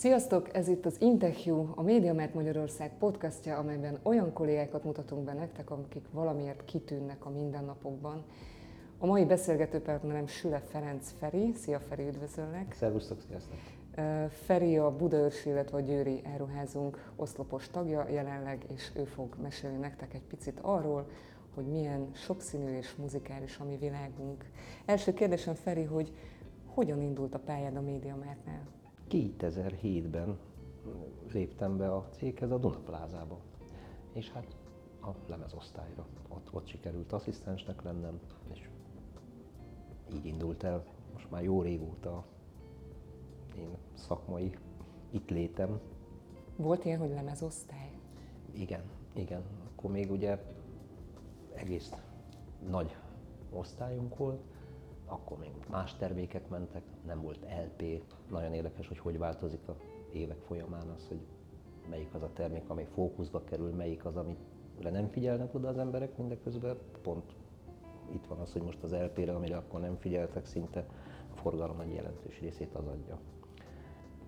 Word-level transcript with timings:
Sziasztok! 0.00 0.54
Ez 0.54 0.68
itt 0.68 0.86
az 0.86 0.96
Interview, 1.00 1.66
a 1.74 1.82
MediaMart 1.82 2.34
Magyarország 2.34 2.98
podcastja, 2.98 3.56
amelyben 3.56 3.98
olyan 4.02 4.32
kollégákat 4.32 4.84
mutatunk 4.84 5.24
be 5.24 5.32
nektek, 5.32 5.70
akik 5.70 6.04
valamiért 6.12 6.64
kitűnnek 6.64 7.26
a 7.26 7.30
mindennapokban. 7.30 8.24
A 8.98 9.06
mai 9.06 9.24
beszélgető 9.24 9.80
partnerem 9.80 10.26
Süle 10.26 10.58
Ferenc 10.58 11.12
Feri. 11.18 11.52
Szia 11.54 11.80
Feri, 11.80 12.06
üdvözöllek! 12.06 12.72
Szervusztok, 12.72 13.20
sziasztok! 13.20 13.58
Feri 14.30 14.78
a 14.78 14.96
Budaörsi, 14.96 15.48
illetve 15.48 15.76
a 15.76 15.80
Győri 15.80 16.20
Áruházunk 16.34 17.12
oszlopos 17.16 17.68
tagja 17.68 18.08
jelenleg, 18.08 18.64
és 18.74 18.90
ő 18.94 19.04
fog 19.04 19.36
mesélni 19.42 19.78
nektek 19.78 20.14
egy 20.14 20.26
picit 20.28 20.58
arról, 20.60 21.06
hogy 21.54 21.66
milyen 21.66 22.10
sokszínű 22.12 22.76
és 22.76 22.94
muzikális 22.94 23.58
a 23.58 23.64
mi 23.64 23.76
világunk. 23.76 24.44
Első 24.84 25.12
kérdésem 25.12 25.54
Feri, 25.54 25.84
hogy 25.84 26.12
hogyan 26.66 27.02
indult 27.02 27.34
a 27.34 27.38
pályád 27.38 27.76
a 27.76 27.80
MediaMartnál? 27.80 28.78
2007-ben 29.10 30.38
léptem 31.32 31.76
be 31.76 31.94
a 31.94 32.08
céghez 32.10 32.50
a 32.50 32.58
Dunaplázába, 32.58 33.38
és 34.12 34.30
hát 34.30 34.56
a 35.02 35.08
lemezosztályra. 35.26 36.06
Ott, 36.28 36.48
ott 36.52 36.66
sikerült 36.66 37.12
asszisztensnek 37.12 37.82
lennem, 37.82 38.20
és 38.52 38.68
így 40.14 40.26
indult 40.26 40.62
el 40.62 40.84
most 41.12 41.30
már 41.30 41.42
jó 41.42 41.62
régóta 41.62 42.24
én 43.56 43.76
szakmai 43.94 44.52
itt 45.10 45.30
létem. 45.30 45.80
Volt 46.56 46.84
ilyen, 46.84 46.98
hogy 46.98 47.10
lemezosztály? 47.10 47.90
Igen, 48.52 48.82
igen. 49.12 49.42
Akkor 49.72 49.90
még 49.90 50.10
ugye 50.10 50.38
egész 51.54 51.92
nagy 52.68 52.96
osztályunk 53.52 54.16
volt, 54.16 54.40
akkor 55.10 55.38
még 55.38 55.50
más 55.70 55.96
termékek 55.96 56.48
mentek, 56.48 56.82
nem 57.06 57.22
volt 57.22 57.38
LP. 57.40 58.02
Nagyon 58.30 58.52
érdekes, 58.52 58.88
hogy 58.88 58.98
hogy 58.98 59.18
változik 59.18 59.68
a 59.68 59.76
évek 60.12 60.40
folyamán 60.40 60.88
az, 60.88 61.08
hogy 61.08 61.20
melyik 61.88 62.14
az 62.14 62.22
a 62.22 62.30
termék, 62.32 62.68
amely 62.68 62.86
fókuszba 62.94 63.44
kerül, 63.44 63.70
melyik 63.70 64.04
az, 64.04 64.16
amire 64.16 64.90
nem 64.90 65.08
figyelnek 65.08 65.54
oda 65.54 65.68
az 65.68 65.78
emberek 65.78 66.16
mindeközben. 66.16 66.76
Pont 67.02 67.34
itt 68.12 68.26
van 68.26 68.38
az, 68.38 68.52
hogy 68.52 68.62
most 68.62 68.82
az 68.82 68.92
LP-re, 68.92 69.34
amire 69.34 69.56
akkor 69.56 69.80
nem 69.80 69.96
figyeltek, 69.96 70.46
szinte 70.46 70.86
a 71.32 71.36
forgalom 71.36 71.80
egy 71.80 71.94
jelentős 71.94 72.40
részét 72.40 72.74
az 72.74 72.86
adja. 72.86 73.18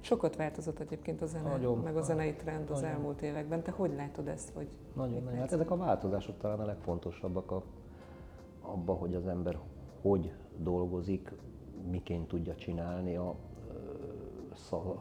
Sokat 0.01 0.37
változott 0.37 0.79
egyébként 0.79 1.23
a 1.23 1.27
zene, 1.27 1.49
nagyon, 1.49 1.79
meg 1.79 1.97
a 1.97 2.03
zenei 2.03 2.35
trend 2.35 2.71
az 2.71 2.81
nagyon. 2.81 2.97
elmúlt 2.97 3.23
években. 3.23 3.63
Te 3.63 3.71
hogy 3.71 3.95
látod 3.95 4.29
ezt? 4.29 4.51
Hogy 4.55 4.69
nagyon, 4.95 5.23
nagyon. 5.23 5.39
Hát 5.39 5.53
ezek 5.53 5.71
a 5.71 5.77
változások 5.77 6.39
talán 6.39 6.61
a 6.61 6.65
legfontosabbak 6.65 7.51
a, 7.51 7.63
abba, 8.61 8.93
hogy 8.93 9.15
az 9.15 9.27
ember 9.27 9.59
hogy 10.03 10.33
dolgozik, 10.63 11.33
miként 11.91 12.29
tudja 12.29 12.55
csinálni 12.55 13.17
a, 13.17 13.37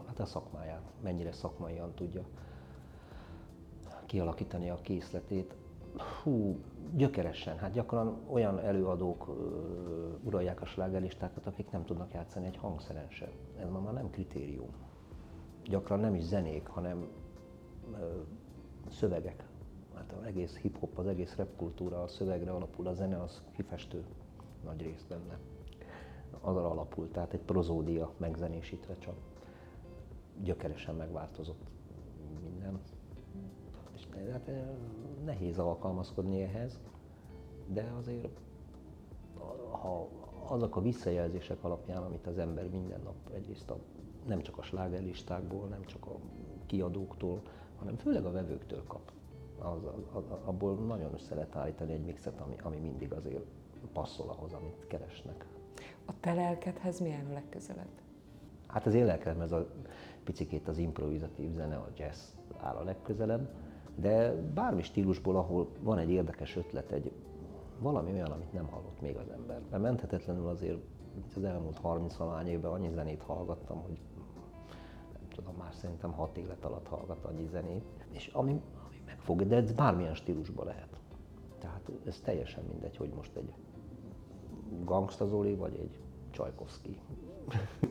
hát 0.08 0.20
a 0.20 0.26
szakmáját, 0.26 0.92
mennyire 1.02 1.32
szakmaian 1.32 1.94
tudja 1.94 2.26
kialakítani 4.06 4.70
a 4.70 4.76
készletét. 4.82 5.56
Hú, 6.24 6.60
gyökeresen, 6.96 7.58
hát 7.58 7.72
gyakran 7.72 8.18
olyan 8.30 8.60
előadók 8.60 9.28
uralják 10.24 10.62
a 10.62 10.66
slágerlistákat, 10.66 11.48
akik 11.48 11.72
nem 11.72 11.86
tudnak 11.86 12.14
játszani 12.14 12.46
egy 12.46 12.58
hangszeren 12.58 13.10
sem. 13.10 13.30
Ez 13.60 13.70
ma 13.70 13.80
már 13.80 13.94
nem 13.94 14.10
kritérium. 14.10 14.70
Gyakran 15.64 16.00
nem 16.00 16.16
is 16.16 16.24
zenék, 16.24 16.68
hanem 16.68 17.08
ö, 18.00 18.22
szövegek. 18.90 19.48
Hát 19.96 20.14
az 20.20 20.24
egész 20.24 20.58
hip-hop, 20.58 20.98
az 20.98 21.08
egész 21.08 21.36
rap 21.36 21.56
kultúra 21.56 22.02
a 22.02 22.08
szövegre 22.08 22.52
alapul, 22.52 22.88
a 22.88 22.94
zene 22.94 23.22
az 23.22 23.44
kifestő 23.52 24.06
nagy 24.64 24.82
részt 24.82 25.08
benne. 25.08 25.40
Arra 26.42 26.70
alapul, 26.70 27.12
tehát 27.12 27.34
egy 27.34 27.40
prozódia 27.40 28.12
megzenésítve 28.18 28.98
csak 28.98 29.16
gyökeresen 30.44 30.96
megváltozott 30.96 31.62
minden. 32.44 32.80
És 33.94 34.08
hát 34.32 34.48
eh, 34.48 34.64
nehéz 35.26 35.58
alkalmazkodni 35.58 36.42
ehhez, 36.42 36.80
de 37.68 37.94
azért 37.98 38.40
ha 39.72 40.08
azok 40.48 40.76
a 40.76 40.82
visszajelzések 40.82 41.64
alapján, 41.64 42.04
amit 42.04 42.28
az 42.28 42.38
ember 42.38 42.70
minden 42.70 43.02
nap 43.04 43.16
egyrészt 43.34 43.70
a, 43.70 43.78
nem 44.28 44.42
csak 44.42 44.58
a 44.58 44.62
slágerlistákból, 44.62 45.68
nem 45.68 45.86
csak 45.86 46.06
a 46.06 46.16
kiadóktól, 46.66 47.42
hanem 47.78 47.96
főleg 47.96 48.26
a 48.26 48.32
vevőktől 48.32 48.84
kap. 48.88 49.12
Az, 49.60 49.84
az, 50.14 50.24
abból 50.44 50.76
nagyon 50.76 51.14
össze 51.14 51.36
lehet 51.36 51.56
állítani 51.56 51.94
egy 51.94 52.06
mixet, 52.06 52.40
ami, 52.40 52.56
ami 52.64 52.78
mindig 52.78 53.14
azért 53.14 53.46
passzol 53.94 54.30
ahhoz, 54.30 54.54
amit 54.54 54.88
keresnek. 54.88 55.46
A 56.06 56.12
te 56.20 56.34
lelkedhez 56.34 57.00
milyen 57.00 57.26
a 57.30 57.34
legközelebb? 57.34 57.92
Hát 58.68 58.86
az 58.86 58.94
én 58.94 59.06
lelkedem 59.06 59.42
ez 59.42 59.52
a 59.52 59.68
picikét 60.24 60.68
az 60.68 60.78
improvizatív 60.78 61.52
zene, 61.52 61.76
a 61.76 61.88
jazz 61.98 62.20
áll 62.58 62.76
a 62.76 62.84
legközelebb, 62.84 63.50
de 63.96 64.34
bármi 64.34 64.82
stílusból, 64.82 65.36
ahol 65.36 65.68
van 65.80 65.98
egy 65.98 66.10
érdekes 66.10 66.56
ötlet, 66.56 66.92
egy 66.92 67.12
valami 67.80 68.12
olyan, 68.12 68.32
amit 68.32 68.54
nem 68.54 68.68
hallott 68.68 69.02
még 69.02 69.16
az 69.16 69.30
ember. 69.30 69.62
Mert 69.70 69.84
menthetetlenül 69.84 70.48
azért 70.48 70.80
az 71.36 71.44
elmúlt 71.44 71.78
30 71.78 72.16
valány 72.16 72.48
évben 72.48 72.72
annyi 72.72 72.90
zenét 72.90 73.22
hallgattam, 73.22 73.82
hogy 73.82 74.00
nem 75.14 75.30
tudom, 75.30 75.56
már 75.56 75.74
szerintem 75.74 76.12
6 76.12 76.38
élet 76.38 76.66
alatt 76.66 76.88
hallgat 76.88 77.26
annyi 77.26 77.48
zenét, 77.48 77.86
és 78.10 78.28
ami, 78.28 78.62
ami 78.86 79.02
megfog, 79.06 79.48
de 79.48 79.56
ez 79.56 79.72
bármilyen 79.72 80.16
stílusban 80.16 80.66
lehet. 80.66 80.98
Tehát 81.60 81.92
ez 82.06 82.20
teljesen 82.20 82.64
mindegy, 82.64 82.98
hogy 82.98 83.10
most 83.16 83.36
egy 83.36 83.54
Gangsta 84.84 85.26
Zoli, 85.26 85.56
vagy 85.56 85.76
egy 85.76 86.00
Csajkovszki. 86.32 87.00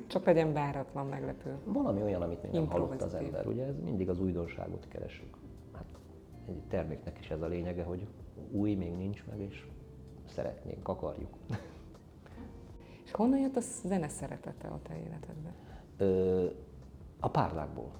Csak 0.06 0.24
legyen 0.24 0.52
váratlan, 0.52 1.06
meglepő. 1.06 1.58
Valami 1.64 2.02
olyan, 2.02 2.22
amit 2.22 2.42
még 2.42 2.52
nem 2.52 2.68
hallott 2.68 3.02
az 3.02 3.14
ember. 3.14 3.46
Ugye 3.46 3.64
ez 3.64 3.80
mindig 3.84 4.08
az 4.08 4.20
újdonságot 4.20 4.88
keresünk. 4.88 5.36
Hát 5.72 5.84
egy 6.48 6.62
terméknek 6.68 7.18
is 7.18 7.30
ez 7.30 7.42
a 7.42 7.46
lényege, 7.46 7.82
hogy 7.82 8.06
új 8.50 8.74
még 8.74 8.96
nincs 8.96 9.24
meg, 9.26 9.40
és 9.40 9.66
szeretnénk, 10.26 10.88
akarjuk. 10.88 11.34
És 13.04 13.16
honnan 13.16 13.38
jött 13.38 13.56
a 13.56 13.60
zene 13.60 14.08
szeretete 14.08 14.68
a 14.68 14.78
te 14.82 14.96
életedben? 14.96 15.52
Ö, 15.96 16.46
a 17.20 17.28
párnákból. 17.28 17.90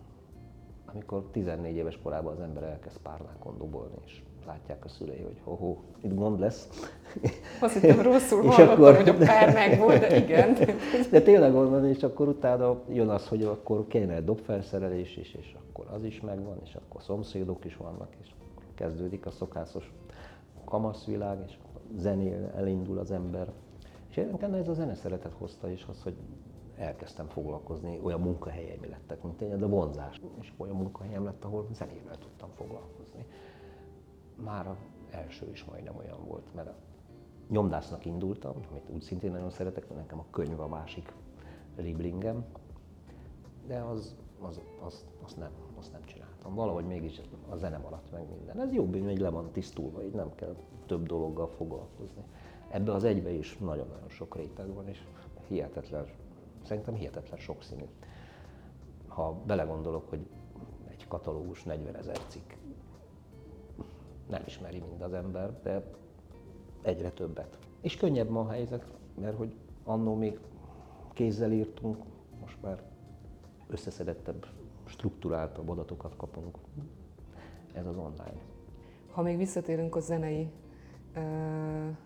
Amikor 0.85 1.29
14 1.31 1.77
éves 1.77 1.99
korában 2.03 2.33
az 2.33 2.41
ember 2.41 2.63
elkezd 2.63 2.99
párnákon 2.99 3.59
dobolni, 3.59 3.97
és 4.05 4.23
látják 4.47 4.85
a 4.85 4.89
szülei, 4.89 5.23
hogy 5.23 5.41
ho-ho, 5.45 5.77
itt 6.01 6.15
gond 6.15 6.39
lesz. 6.39 6.91
Azt 7.61 7.79
hittem 7.79 8.03
rosszul 8.13 8.45
és 8.45 8.57
akkor, 8.57 8.97
hogy 8.97 9.09
a 9.09 9.15
pár 9.15 9.79
volt, 9.79 9.99
de 9.99 10.17
igen. 10.17 10.57
De 11.11 11.21
tényleg 11.21 11.53
gond 11.53 11.71
van, 11.71 11.89
és 11.89 12.03
akkor 12.03 12.29
utána 12.29 12.81
jön 12.89 13.09
az, 13.09 13.29
hogy 13.29 13.43
akkor 13.43 13.87
kéne 13.87 14.15
egy 14.15 14.25
dobfelszerelés 14.25 15.17
is, 15.17 15.35
és 15.35 15.57
akkor 15.69 15.87
az 15.93 16.05
is 16.05 16.21
megvan, 16.21 16.59
és 16.65 16.75
akkor 16.75 17.03
szomszédok 17.03 17.65
is 17.65 17.77
vannak, 17.77 18.09
és 18.23 18.29
kezdődik 18.75 19.27
a 19.27 19.31
szokásos 19.31 19.93
kamaszvilág, 20.65 21.39
és 21.47 21.59
zenél 21.97 22.53
elindul 22.57 22.99
az 22.99 23.11
ember. 23.11 23.53
És 24.09 24.17
nekem 24.31 24.55
ez 24.55 24.69
a 24.69 24.73
zene 24.73 24.95
szeretet 24.95 25.33
hozta 25.39 25.71
is 25.71 25.87
az, 25.89 26.03
hogy 26.03 26.15
elkezdtem 26.77 27.27
foglalkozni, 27.27 28.01
olyan 28.03 28.21
munkahelyeim 28.21 28.81
lettek, 28.91 29.23
mint 29.23 29.41
én, 29.41 29.59
de 29.59 29.67
vonzás. 29.67 30.21
És 30.41 30.53
olyan 30.57 30.77
munkahelyem 30.77 31.25
lett, 31.25 31.45
ahol 31.45 31.67
zenével 31.73 32.19
tudtam 32.19 32.49
foglalkozni 32.57 33.27
már 34.41 34.67
az 34.67 34.77
első 35.11 35.51
is 35.51 35.65
majdnem 35.65 35.97
olyan 35.97 36.25
volt, 36.27 36.55
mert 36.55 36.69
a 36.69 36.75
nyomdásznak 37.49 38.05
indultam, 38.05 38.55
amit 38.71 38.89
úgy 38.89 39.03
szintén 39.03 39.31
nagyon 39.31 39.51
szeretek, 39.51 39.89
mert 39.89 40.01
nekem 40.01 40.19
a 40.19 40.25
könyv 40.31 40.61
a 40.61 40.69
másik 40.69 41.13
liblingem, 41.77 42.45
de 43.67 43.79
az, 43.79 44.17
az, 44.41 44.61
az, 44.85 45.05
az, 45.25 45.35
nem, 45.35 45.51
azt 45.79 45.93
nem 45.93 46.05
csináltam. 46.05 46.55
Valahogy 46.55 46.87
mégis 46.87 47.21
a 47.49 47.57
zene 47.57 47.79
maradt 47.79 48.13
meg 48.13 48.29
minden. 48.29 48.61
Ez 48.61 48.73
jobb, 48.73 49.05
hogy 49.05 49.19
le 49.19 49.29
van 49.29 49.51
tisztulva, 49.53 50.05
így 50.05 50.15
nem 50.15 50.35
kell 50.35 50.57
több 50.87 51.07
dologgal 51.07 51.49
foglalkozni. 51.49 52.23
Ebbe 52.69 52.93
az 52.93 53.05
egybe 53.05 53.31
is 53.31 53.59
nagyon-nagyon 53.59 54.09
sok 54.09 54.37
réteg 54.37 54.75
van, 54.75 54.89
és 54.89 55.05
hihetetlen, 55.49 56.07
szerintem 56.65 56.95
hihetetlen 56.95 57.39
sokszínű. 57.39 57.85
Ha 59.09 59.33
belegondolok, 59.47 60.09
hogy 60.09 60.27
egy 60.89 61.09
katalógus 61.09 61.63
40 61.63 61.97
ezer 61.97 62.19
cikk, 62.27 62.53
nem 64.31 64.43
ismeri 64.47 64.83
mind 64.89 65.01
az 65.01 65.13
ember, 65.13 65.61
de 65.63 65.83
egyre 66.83 67.11
többet. 67.11 67.59
És 67.81 67.97
könnyebb 67.97 68.29
ma 68.29 68.41
a 68.41 68.49
helyzet, 68.49 68.85
mert 69.21 69.37
hogy 69.37 69.55
annó 69.85 70.15
még 70.15 70.39
kézzel 71.13 71.53
írtunk, 71.53 71.97
most 72.41 72.63
már 72.63 72.83
összeszedettebb, 73.67 74.47
struktúráltabb 74.85 75.69
adatokat 75.69 76.17
kapunk. 76.17 76.59
Ez 77.73 77.87
az 77.87 77.97
online. 77.97 78.41
Ha 79.11 79.23
még 79.23 79.37
visszatérünk 79.37 79.97
a 79.97 80.01
zenei 80.01 80.51
uh, 81.17 81.97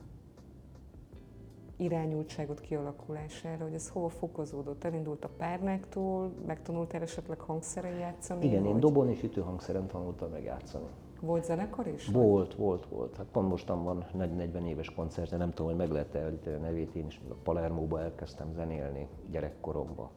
irányultságot 1.76 2.60
kialakulására, 2.60 3.64
hogy 3.64 3.74
ez 3.74 3.88
hol 3.88 4.08
fokozódott? 4.08 4.84
Elindult 4.84 5.24
a 5.24 5.28
párnáktól, 5.36 6.32
megtanultál 6.46 7.02
esetleg 7.02 7.40
hangszeren 7.40 7.98
játszani? 7.98 8.46
Igen, 8.46 8.62
vagy? 8.62 8.70
én 8.70 8.80
dobon 8.80 9.08
és 9.08 9.22
ütőhangszeren 9.22 9.86
tanultam 9.86 10.30
meg 10.30 10.42
játszani. 10.42 10.86
Volt 11.24 11.44
zenekar 11.44 11.86
is? 11.86 12.06
Volt, 12.06 12.54
volt, 12.54 12.86
volt. 12.86 13.16
Hát 13.16 13.26
pont 13.26 13.48
mostan 13.48 13.84
van 13.84 14.04
40 14.12 14.66
éves 14.66 14.90
koncert, 14.90 15.30
de 15.30 15.36
nem 15.36 15.50
tudom, 15.50 15.66
hogy 15.66 15.76
meg 15.76 15.90
lehet 15.90 16.14
elíteni 16.14 16.56
a 16.56 16.58
nevét. 16.58 16.94
Én 16.94 17.06
is 17.06 17.20
a 17.28 17.34
Palermóba 17.42 18.00
elkezdtem 18.00 18.52
zenélni 18.52 19.08
gyerekkoromban, 19.30 20.08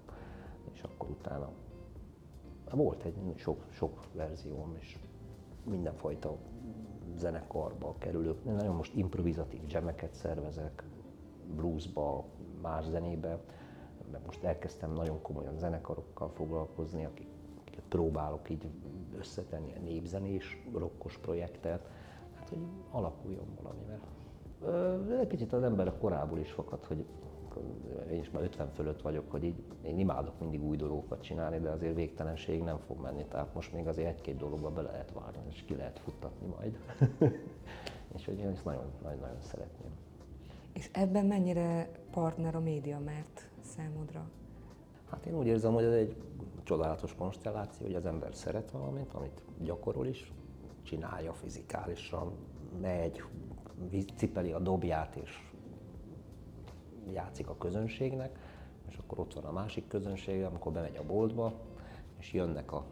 és 0.74 0.82
akkor 0.82 1.10
utána 1.10 1.50
Volt 2.72 3.04
egy 3.04 3.34
sok, 3.36 3.66
sok 3.70 4.04
verzióm, 4.14 4.76
és 4.80 4.98
mindenfajta 5.64 6.38
zenekarba 7.16 7.96
kerülök. 7.98 8.44
Nagyon 8.44 8.76
most 8.76 8.96
improvizatív 8.96 9.62
jameket 9.68 10.14
szervezek, 10.14 10.84
bluesba, 11.56 12.26
más 12.62 12.86
zenébe, 12.86 13.40
meg 14.12 14.22
most 14.26 14.44
elkezdtem 14.44 14.94
nagyon 14.94 15.22
komolyan 15.22 15.58
zenekarokkal 15.58 16.30
foglalkozni, 16.30 17.06
akiket 17.06 17.37
próbálok 17.88 18.50
így 18.50 18.68
összetenni 19.18 19.74
a 19.76 19.80
népzenés, 19.80 20.64
rokkos 20.74 21.18
projektet, 21.18 21.90
hát 22.36 22.50
hogy 22.50 22.62
alakuljon 22.92 23.48
valami, 23.62 23.82
mert 23.88 24.06
egy 25.20 25.28
kicsit 25.28 25.54
az 25.54 25.64
ember 25.64 25.88
a 25.88 25.98
korából 25.98 26.40
is 26.40 26.52
fakad, 26.52 26.86
hogy 26.86 27.06
én 28.12 28.20
is 28.20 28.30
már 28.30 28.44
50 28.44 28.70
fölött 28.70 29.02
vagyok, 29.02 29.32
hogy 29.32 29.44
így 29.44 29.64
én 29.82 30.00
imádok 30.00 30.40
mindig 30.40 30.64
új 30.64 30.78
dolgokat 30.78 31.22
csinálni, 31.22 31.60
de 31.60 31.70
azért 31.70 31.96
végtelenség 31.96 32.64
nem 32.64 32.78
fog 32.78 33.02
menni, 33.02 33.26
tehát 33.26 33.54
most 33.54 33.74
még 33.74 33.88
azért 33.88 34.08
egy-két 34.08 34.38
dologba 34.38 34.70
be 34.70 34.82
lehet 34.82 35.12
várni, 35.14 35.42
és 35.50 35.64
ki 35.64 35.76
lehet 35.76 36.00
futtatni 36.00 36.48
majd. 36.48 36.78
és 38.16 38.26
hogy 38.26 38.40
én 38.40 38.48
ezt 38.48 38.66
nagyon-nagyon 38.66 39.42
szeretném. 39.42 39.92
És 40.74 40.90
ebben 40.94 41.26
mennyire 41.26 41.90
partner 42.12 42.56
a 42.56 42.60
média, 42.60 43.00
mert 43.00 43.50
számodra? 43.62 44.30
Hát 45.10 45.26
én 45.26 45.38
úgy 45.38 45.48
érzem, 45.48 45.74
hogy 45.74 45.84
ez 45.84 45.94
egy 45.94 46.16
csodálatos 46.64 47.16
konstelláció, 47.16 47.86
hogy 47.86 47.96
az 47.96 48.06
ember 48.06 48.36
szeret 48.36 48.72
valamit, 48.72 49.14
amit 49.14 49.42
gyakorol 49.62 50.08
is, 50.08 50.32
csinálja 50.84 51.34
fizikálisan, 51.34 52.32
megy, 52.82 53.24
cipeli 54.16 54.52
a 54.52 54.60
dobját 54.60 55.16
és 55.16 55.52
játszik 57.12 57.50
a 57.50 57.58
közönségnek, 57.58 58.40
és 58.88 58.98
akkor 58.98 59.20
ott 59.20 59.34
van 59.34 59.44
a 59.44 59.52
másik 59.52 59.88
közönség, 59.88 60.44
amikor 60.44 60.72
bemegy 60.72 60.96
a 60.96 61.06
boltba, 61.06 61.54
és 62.20 62.34
jönnek 62.34 62.72
a 62.72 62.86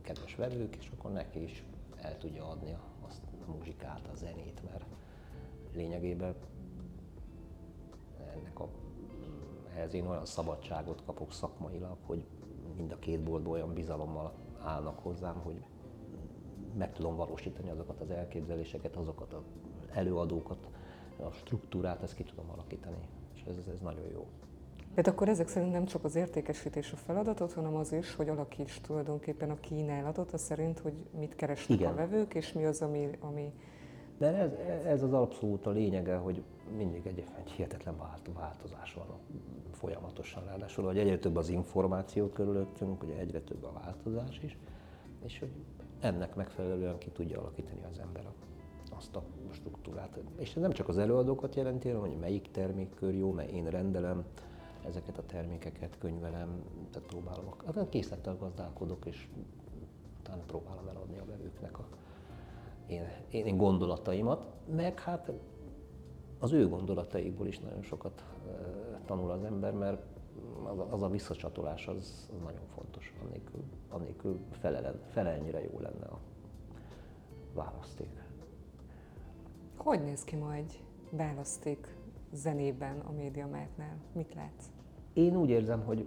kedves 0.00 0.34
vevők, 0.34 0.76
és 0.76 0.90
akkor 0.96 1.12
neki 1.12 1.42
is 1.42 1.64
el 1.96 2.18
tudja 2.18 2.48
adni 2.48 2.76
azt 3.06 3.22
a 3.48 3.50
muzsikát, 3.50 4.08
a 4.12 4.14
zenét, 4.14 4.62
mert 4.70 4.84
lényegében 5.74 6.34
ennek 8.34 8.60
a, 8.60 8.68
ehhez 9.80 9.94
én 9.94 10.06
olyan 10.06 10.24
szabadságot 10.24 11.02
kapok 11.06 11.32
szakmailag, 11.32 11.96
hogy 12.06 12.24
mind 12.76 12.92
a 12.92 12.98
két 12.98 13.20
boltból 13.20 13.52
olyan 13.52 13.74
bizalommal 13.74 14.32
állnak 14.62 14.98
hozzám, 14.98 15.40
hogy 15.42 15.62
meg 16.78 16.92
tudom 16.92 17.16
valósítani 17.16 17.70
azokat 17.70 18.00
az 18.00 18.10
elképzeléseket, 18.10 18.96
azokat 18.96 19.32
az 19.32 19.42
előadókat, 19.92 20.68
a 21.16 21.30
struktúrát, 21.30 22.02
ezt 22.02 22.14
ki 22.14 22.22
tudom 22.22 22.50
alakítani, 22.50 23.08
és 23.34 23.42
ez, 23.48 23.54
ez 23.74 23.80
nagyon 23.80 24.06
jó. 24.12 24.26
Tehát 24.94 25.06
akkor 25.06 25.28
ezek 25.28 25.48
szerint 25.48 25.72
nem 25.72 25.84
csak 25.84 26.04
az 26.04 26.14
értékesítés 26.14 26.92
a 26.92 26.96
feladatot, 26.96 27.52
hanem 27.52 27.74
az 27.74 27.92
is, 27.92 28.14
hogy 28.14 28.28
alakíts 28.28 28.80
tulajdonképpen 28.80 29.50
a 29.50 29.60
kínálatot, 29.60 30.32
az 30.32 30.40
szerint, 30.40 30.78
hogy 30.78 31.06
mit 31.18 31.34
keresnek 31.34 31.78
Igen. 31.78 31.92
a 31.92 31.94
vevők, 31.94 32.34
és 32.34 32.52
mi 32.52 32.64
az, 32.64 32.82
ami, 32.82 33.10
ami 33.20 33.52
de 34.20 34.34
ez, 34.36 34.50
ez 34.84 35.02
az 35.02 35.12
abszolút 35.12 35.66
a 35.66 35.70
lényege, 35.70 36.16
hogy 36.16 36.42
mindig 36.76 37.06
egy, 37.06 37.24
egy 37.38 37.50
hihetetlen 37.50 37.96
változás 38.34 38.94
van 38.94 39.06
folyamatosan. 39.72 40.44
Ráadásul, 40.44 40.84
hogy 40.84 40.98
egyre 40.98 41.18
több 41.18 41.36
az 41.36 41.48
információ 41.48 42.28
körülöttünk, 42.28 43.02
ugye 43.02 43.16
egyre 43.16 43.40
több 43.40 43.64
a 43.64 43.72
változás 43.72 44.40
is, 44.42 44.56
és 45.24 45.38
hogy 45.38 45.50
ennek 46.00 46.34
megfelelően 46.34 46.98
ki 46.98 47.10
tudja 47.10 47.40
alakítani 47.40 47.80
az 47.90 47.98
ember 47.98 48.24
azt 48.96 49.16
a 49.16 49.22
struktúrát. 49.50 50.18
És 50.38 50.54
ez 50.54 50.62
nem 50.62 50.72
csak 50.72 50.88
az 50.88 50.98
előadókat 50.98 51.54
jelenti, 51.54 51.88
hanem 51.88 52.08
hogy 52.08 52.18
melyik 52.18 52.50
termékkör 52.50 53.14
jó, 53.14 53.32
mert 53.32 53.50
én 53.50 53.64
rendelem 53.64 54.24
ezeket 54.86 55.18
a 55.18 55.26
termékeket, 55.26 55.98
könyvelem, 55.98 56.62
tehát 56.90 57.08
próbálom, 57.08 57.54
hát 57.66 57.88
készlettel 57.88 58.36
gazdálkodok, 58.36 59.06
és 59.06 59.28
utána 60.20 60.42
próbálom 60.42 60.88
eladni 60.88 61.18
a 61.18 61.24
vevőknek 61.24 61.78
a 61.78 61.84
én, 62.90 63.04
én 63.30 63.56
gondolataimat, 63.56 64.46
meg 64.74 65.00
hát 65.00 65.32
az 66.40 66.52
ő 66.52 66.68
gondolataikból 66.68 67.46
is 67.46 67.58
nagyon 67.58 67.82
sokat 67.82 68.24
tanul 69.04 69.30
az 69.30 69.44
ember, 69.44 69.72
mert 69.72 70.02
az 70.64 70.78
a, 70.78 70.92
az 70.92 71.02
a 71.02 71.08
visszacsatolás 71.08 71.86
az, 71.88 72.28
az 72.32 72.42
nagyon 72.42 72.66
fontos, 72.74 73.14
annélkül, 73.24 73.62
annélkül 73.88 74.38
felelen, 74.50 75.00
felelnyire 75.10 75.62
jó 75.62 75.78
lenne 75.78 76.06
a 76.06 76.18
választék. 77.54 78.24
Hogy 79.76 80.02
néz 80.02 80.24
ki 80.24 80.36
ma 80.36 80.54
egy 80.54 80.82
választék 81.10 81.96
zenében 82.32 82.98
a 83.00 83.12
médiamártnál? 83.12 83.96
Mit 84.12 84.34
látsz? 84.34 84.70
Én 85.12 85.36
úgy 85.36 85.48
érzem, 85.48 85.84
hogy 85.84 86.06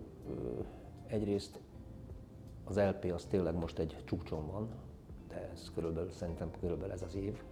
egyrészt 1.08 1.60
az 2.64 2.78
LP 2.78 3.12
az 3.14 3.26
tényleg 3.26 3.56
most 3.56 3.80
egy 3.80 4.04
csúcson 4.06 4.48
van, 4.52 4.70
de 5.28 5.50
ez 5.54 5.72
körülbelül 5.74 6.12
szerintem 6.12 6.52
körülbelül 6.60 6.94
ez 6.94 7.02
az 7.02 7.16
év, 7.16 7.44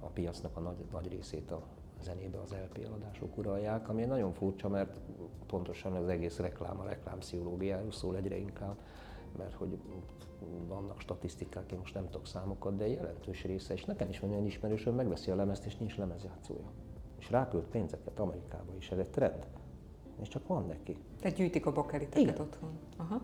a 0.00 0.06
piacnak 0.06 0.56
a 0.56 0.60
nagy, 0.60 0.84
nagy 0.92 1.08
részét 1.08 1.50
a 1.50 1.62
zenébe 2.02 2.38
az 2.38 2.50
LP 2.50 2.84
eladások 2.84 3.36
uralják, 3.36 3.88
ami 3.88 4.04
nagyon 4.04 4.32
furcsa, 4.32 4.68
mert 4.68 5.00
pontosan 5.46 5.92
az 5.92 6.08
egész 6.08 6.38
reklám 6.38 6.80
a 6.80 6.84
reklámpszichológiáról 6.84 7.92
szól 7.92 8.16
egyre 8.16 8.36
inkább, 8.36 8.76
mert 9.38 9.54
hogy 9.54 9.78
vannak 10.68 11.00
statisztikák, 11.00 11.72
én 11.72 11.78
most 11.78 11.94
nem 11.94 12.04
tudok 12.04 12.26
számokat, 12.26 12.76
de 12.76 12.88
jelentős 12.88 13.44
része, 13.44 13.74
és 13.74 13.84
nekem 13.84 14.08
is 14.08 14.20
van 14.20 14.30
olyan 14.30 14.46
ismerősöm, 14.46 14.94
megveszi 14.94 15.30
a 15.30 15.34
lemezt, 15.34 15.64
és 15.66 15.76
nincs 15.76 15.96
lemezjátszója. 15.96 16.72
És 17.18 17.30
rákölt 17.30 17.66
pénzeket 17.66 18.18
Amerikába 18.18 18.72
is, 18.76 18.90
ez 18.90 18.98
egy 18.98 19.10
trend. 19.10 19.46
És 20.20 20.28
csak 20.28 20.46
van 20.46 20.66
neki. 20.66 20.96
Tehát 21.20 21.36
gyűjtik 21.36 21.66
a 21.66 21.72
bakeliteket 21.72 22.38
otthon. 22.38 22.70
Aha. 22.96 23.20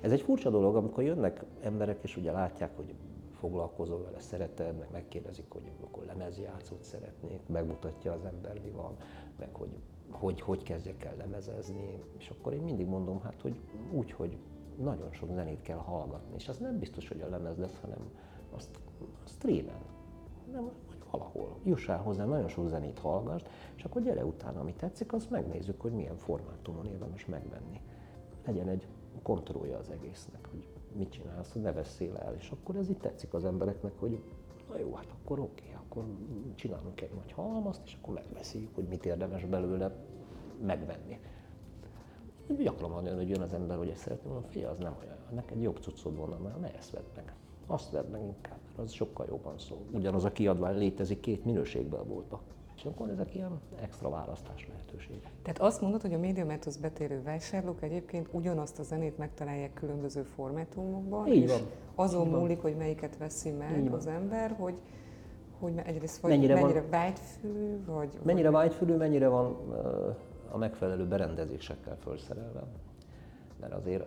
Ez 0.00 0.12
egy 0.12 0.20
furcsa 0.20 0.50
dolog, 0.50 0.76
amikor 0.76 1.04
jönnek 1.04 1.44
emberek, 1.60 2.02
és 2.02 2.16
ugye 2.16 2.32
látják, 2.32 2.76
hogy 2.76 2.94
foglalkozol 3.40 4.02
vele, 4.02 4.20
szereted, 4.20 4.78
meg 4.78 4.88
megkérdezik, 4.92 5.44
hogy 5.48 5.72
akkor 5.82 6.04
lemezjátszót 6.04 6.82
szeretnék, 6.82 7.40
megmutatja 7.46 8.12
az 8.12 8.24
ember, 8.24 8.60
mi 8.60 8.70
van, 8.70 8.96
meg 9.38 9.54
hogy 9.54 9.70
hogy, 10.10 10.40
hogy 10.40 10.62
kezdjek 10.62 11.04
el 11.04 11.16
lemezezni, 11.16 12.02
és 12.18 12.30
akkor 12.30 12.52
én 12.52 12.62
mindig 12.62 12.86
mondom, 12.86 13.20
hát, 13.20 13.40
hogy 13.40 13.60
úgy, 13.92 14.12
hogy 14.12 14.38
nagyon 14.76 15.12
sok 15.12 15.32
zenét 15.32 15.62
kell 15.62 15.76
hallgatni, 15.76 16.34
és 16.34 16.48
az 16.48 16.58
nem 16.58 16.78
biztos, 16.78 17.08
hogy 17.08 17.20
a 17.20 17.28
lemez 17.28 17.58
lesz, 17.58 17.78
hanem 17.80 18.10
azt 18.50 18.80
a 19.24 19.28
streamen, 19.28 19.80
nem, 20.52 20.62
vagy 20.62 20.98
valahol. 21.10 21.56
Jussál 21.64 21.98
hozzá, 21.98 22.24
nagyon 22.24 22.48
sok 22.48 22.68
zenét 22.68 22.98
hallgass, 22.98 23.42
és 23.76 23.84
akkor 23.84 24.02
gyere 24.02 24.24
utána, 24.24 24.60
ami 24.60 24.74
tetszik, 24.74 25.12
azt 25.12 25.30
megnézzük, 25.30 25.80
hogy 25.80 25.92
milyen 25.92 26.16
formátumon 26.16 26.86
érdemes 26.86 27.26
megvenni. 27.26 27.80
Legyen 28.46 28.68
egy 28.68 28.86
kontrollja 29.22 29.78
az 29.78 29.90
egésznek, 29.90 30.46
hogy 30.50 30.68
mit 30.92 31.10
csinálsz, 31.10 31.52
ne 31.52 31.72
veszél 31.72 32.16
el, 32.16 32.34
és 32.34 32.50
akkor 32.50 32.76
ez 32.76 32.88
itt 32.88 33.00
tetszik 33.00 33.34
az 33.34 33.44
embereknek, 33.44 33.92
hogy 33.98 34.22
na 34.68 34.78
jó, 34.78 34.94
hát 34.94 35.14
akkor 35.22 35.38
oké, 35.38 35.62
okay, 35.64 35.74
akkor 35.74 36.04
csinálunk 36.54 37.00
egy 37.00 37.12
nagy 37.14 37.32
halmazt, 37.32 37.80
és 37.84 37.96
akkor 38.00 38.14
megbeszéljük, 38.14 38.74
hogy 38.74 38.84
mit 38.84 39.06
érdemes 39.06 39.44
belőle 39.44 39.96
megvenni. 40.66 41.20
Gyakran 42.58 42.90
van 42.90 43.04
olyan, 43.04 43.16
hogy 43.16 43.28
jön 43.28 43.40
az 43.40 43.52
ember, 43.52 43.76
hogy 43.76 43.88
ezt 43.88 44.00
szeretném, 44.00 44.32
mondom, 44.32 44.50
fia, 44.50 44.70
az 44.70 44.78
nem 44.78 44.96
olyan, 45.00 45.16
neked 45.30 45.62
jobb 45.62 45.76
cuccod 45.76 46.16
volna, 46.16 46.38
mert 46.38 46.60
ne 46.60 46.74
ezt 46.74 46.90
vedd 46.90 47.04
meg. 47.14 47.34
Azt 47.66 47.90
vedd 47.90 48.06
meg 48.06 48.22
inkább, 48.22 48.58
mert 48.66 48.78
az 48.78 48.92
sokkal 48.92 49.26
jobban 49.28 49.58
szól. 49.58 49.78
Ugyanaz 49.92 50.24
a 50.24 50.32
kiadvány 50.32 50.78
létezik 50.78 51.20
két 51.20 51.44
minőségben 51.44 52.00
a 52.00 52.04
boltban. 52.04 52.40
És 52.80 52.86
akkor 52.86 53.08
ezek 53.08 53.34
ilyen 53.34 53.60
extra 53.80 54.10
választás 54.10 54.68
lehetőségek. 54.68 55.30
Tehát 55.42 55.58
azt 55.58 55.80
mondod, 55.80 56.00
hogy 56.00 56.12
a 56.12 56.18
médiamethoz 56.18 56.76
betérő 56.76 57.22
vásárlók 57.22 57.82
egyébként 57.82 58.28
ugyanazt 58.32 58.78
a 58.78 58.82
zenét 58.82 59.18
megtalálják 59.18 59.72
különböző 59.72 60.22
formátumokban, 60.22 61.26
Így 61.26 61.42
és 61.42 61.50
van. 61.50 61.60
azon 61.94 62.26
Így 62.26 62.32
múlik, 62.32 62.60
hogy 62.60 62.76
melyiket 62.76 63.16
veszi 63.16 63.50
meg 63.50 63.92
az 63.92 64.06
ember, 64.06 64.56
hogy 64.58 64.74
hogy 65.58 65.72
egyrészt 65.84 66.20
vagy 66.20 66.30
mennyire, 66.30 66.54
mennyire 66.54 66.80
van, 66.80 66.90
vágyfülű, 66.90 67.84
vagy... 67.84 68.18
Mennyire 68.22 68.50
vágyfülű, 68.50 68.96
mennyire 68.96 69.28
van 69.28 69.56
a 70.50 70.56
megfelelő 70.56 71.06
berendezésekkel 71.06 71.96
felszerelve. 71.96 72.62
Mert 73.60 73.72
azért 73.72 74.06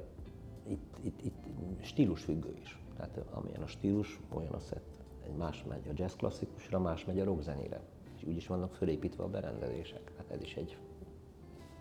itt, 0.68 0.98
itt, 1.02 1.22
itt 1.22 1.46
stílusfüggő 1.82 2.54
is. 2.62 2.82
Tehát 2.96 3.20
amilyen 3.32 3.62
a 3.62 3.68
stílus, 3.68 4.20
olyan 4.34 4.54
a 4.54 4.60
szett. 4.60 5.02
Egy 5.26 5.36
más 5.36 5.64
megy 5.70 5.88
a 5.90 5.92
jazz 5.96 6.14
klasszikusra, 6.14 6.80
más 6.80 7.06
megy 7.06 7.20
a 7.20 7.24
rockzenére 7.24 7.82
és 8.24 8.30
úgy 8.30 8.36
is 8.36 8.48
vannak 8.48 8.76
fölépítve 8.76 9.24
a 9.24 9.30
berendezések. 9.30 10.12
Hát 10.18 10.32
ez 10.32 10.42
is 10.42 10.56
egy, 10.56 10.78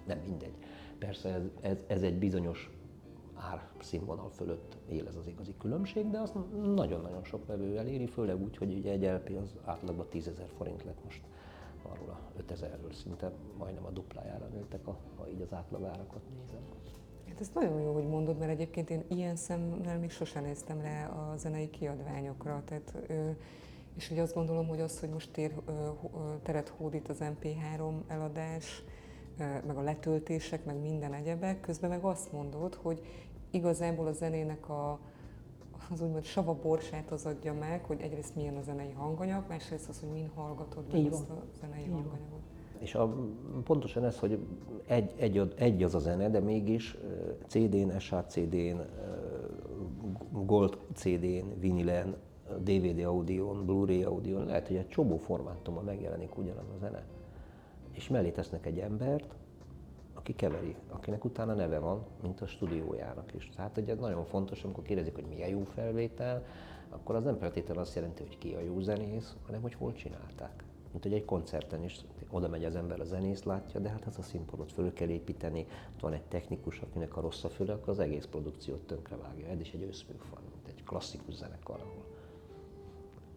nem 0.07 0.19
mindegy. 0.19 0.55
Persze 0.99 1.29
ez, 1.29 1.43
ez, 1.61 1.85
ez 1.87 2.03
egy 2.03 2.19
bizonyos 2.19 2.71
árszínvonal 3.35 4.31
fölött 4.31 4.77
él 4.89 5.07
ez 5.07 5.17
az 5.17 5.27
igazi 5.27 5.55
különbség, 5.59 6.11
de 6.11 6.19
azt 6.19 6.35
nagyon-nagyon 6.75 7.25
sok 7.25 7.47
vevő 7.47 7.79
eléri, 7.79 8.07
főleg 8.07 8.43
úgy, 8.43 8.57
hogy 8.57 8.75
ugye 8.75 8.91
egy 8.91 9.03
LP 9.03 9.39
az 9.43 9.57
átlagban 9.65 10.07
10 10.09 10.29
ezer 10.29 10.49
forint 10.57 10.85
lett 10.85 11.05
most 11.05 11.23
arról 11.83 12.09
a 12.09 12.41
5000-ről 12.41 12.93
szinte 12.93 13.33
majdnem 13.59 13.85
a 13.85 13.91
duplájára 13.91 14.47
nőttek, 14.47 14.85
ha, 14.85 14.99
ha 15.17 15.29
így 15.29 15.41
az 15.41 15.53
átlagárakat 15.53 16.23
nézem. 16.39 16.61
Hát 17.29 17.41
ez 17.41 17.51
nagyon 17.55 17.81
jó, 17.81 17.93
hogy 17.93 18.07
mondod, 18.07 18.39
mert 18.39 18.51
egyébként 18.51 18.91
én 18.91 19.05
ilyen 19.09 19.37
szemmel 19.37 19.99
még 19.99 20.11
sosem 20.11 20.43
néztem 20.43 20.83
le 20.83 21.05
a 21.05 21.37
zenei 21.37 21.71
kiadványokra. 21.71 22.63
Tehát, 22.65 22.95
és 23.97 24.11
ugye 24.11 24.23
azt 24.23 24.35
gondolom, 24.35 24.69
hogy 24.69 24.81
az, 24.81 25.01
hogy 25.01 25.09
most 25.09 25.31
tér, 25.33 25.53
teret 26.43 26.69
hódít 26.69 27.09
az 27.09 27.19
MP3 27.21 27.93
eladás, 28.07 28.85
meg 29.39 29.77
a 29.77 29.83
letöltések, 29.83 30.65
meg 30.65 30.81
minden 30.81 31.15
egyebek, 31.15 31.61
közben 31.61 31.91
meg 31.91 32.05
azt 32.05 32.33
mondod, 32.33 32.75
hogy 32.75 33.03
igazából 33.51 34.07
a 34.07 34.13
zenének 34.13 34.69
a, 34.69 34.99
az 35.91 36.01
úgymond 36.01 36.25
sava 36.25 36.55
borsát 36.55 37.11
az 37.11 37.27
adja 37.27 37.53
meg, 37.53 37.85
hogy 37.85 38.01
egyrészt 38.01 38.35
milyen 38.35 38.57
a 38.57 38.63
zenei 38.63 38.91
hanganyag, 38.91 39.45
másrészt 39.49 39.89
az, 39.89 40.01
hogy 40.01 40.09
min 40.09 40.31
hallgatod 40.35 40.85
meg 40.93 41.07
ezt 41.07 41.31
a 41.31 41.43
zenei 41.61 41.83
Így 41.83 41.91
hanganyagot. 41.91 42.41
És 42.79 42.95
a, 42.95 43.15
pontosan 43.65 44.05
ez, 44.05 44.19
hogy 44.19 44.39
egy, 44.87 45.15
egy, 45.17 45.55
egy 45.57 45.83
az 45.83 45.95
a 45.95 45.99
zene, 45.99 46.31
de 46.31 46.41
mégis 46.41 46.99
CD-n, 47.47 47.99
SHCD-n, 47.99 48.81
Gold 50.31 50.79
CD-n, 50.95 51.59
vinilen, 51.59 52.17
DVD 52.59 53.05
audión, 53.05 53.65
Blu-ray 53.65 54.05
audión, 54.05 54.47
lehet, 54.47 54.67
hogy 54.67 54.77
egy 54.77 54.89
csomó 54.89 55.17
formátumban 55.17 55.85
megjelenik 55.85 56.39
ugyanaz 56.39 56.69
a 56.75 56.79
zene. 56.79 57.05
És 57.93 58.09
mellé 58.09 58.31
tesznek 58.31 58.67
egy 58.67 58.79
embert, 58.79 59.35
aki 60.15 60.35
keveri, 60.35 60.77
akinek 60.89 61.25
utána 61.25 61.55
neve 61.55 61.79
van, 61.79 62.05
mint 62.23 62.41
a 62.41 62.47
stúdiójának 62.47 63.35
is. 63.35 63.51
Tehát 63.57 63.79
ugye 63.79 63.95
nagyon 63.95 64.25
fontos, 64.25 64.65
amikor 64.65 64.83
kérdezik, 64.83 65.15
hogy 65.15 65.27
milyen 65.29 65.49
jó 65.49 65.63
felvétel, 65.63 66.45
akkor 66.89 67.15
az 67.15 67.25
nem 67.25 67.37
feltétlenül 67.37 67.83
azt 67.83 67.95
jelenti, 67.95 68.23
hogy 68.23 68.39
ki 68.39 68.55
a 68.55 68.61
jó 68.61 68.81
zenész, 68.81 69.37
hanem 69.47 69.61
hogy 69.61 69.75
hol 69.75 69.93
csinálták. 69.93 70.65
Mint 70.91 71.05
hogy 71.05 71.13
egy 71.13 71.25
koncerten 71.25 71.83
is 71.85 72.01
oda 72.31 72.49
megy 72.49 72.65
az 72.65 72.77
ember, 72.77 73.01
a 73.01 73.05
zenész 73.05 73.43
látja, 73.43 73.81
de 73.81 73.89
hát 73.89 74.05
az 74.07 74.19
a 74.19 74.23
színpadot 74.23 74.73
föl 74.73 74.93
kell 74.93 75.09
építeni, 75.09 75.67
ott 75.95 76.01
van 76.01 76.13
egy 76.13 76.23
technikus, 76.23 76.81
akinek 76.81 77.17
a 77.17 77.21
rossz 77.21 77.45
a 77.45 77.49
füle, 77.49 77.73
akkor 77.73 77.89
az 77.89 77.99
egész 77.99 78.25
produkciót 78.25 78.87
tönkre 78.87 79.17
vágja. 79.17 79.47
Ez 79.47 79.61
is 79.61 79.73
egy 79.73 79.83
összműfaj, 79.83 80.43
mint 80.51 80.69
egy 80.69 80.85
klasszikus 80.85 81.35
zenekar, 81.35 81.81
ahol 81.81 82.12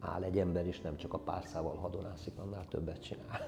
áll 0.06 0.24
egy 0.24 0.40
ember, 0.40 0.66
és 0.66 0.82
nem 0.82 0.96
csak 0.96 1.14
a 1.14 1.20
párszával 1.20 1.76
hadonászik, 1.76 2.34
annál 2.38 2.66
többet 2.68 3.02
csinál. 3.02 3.48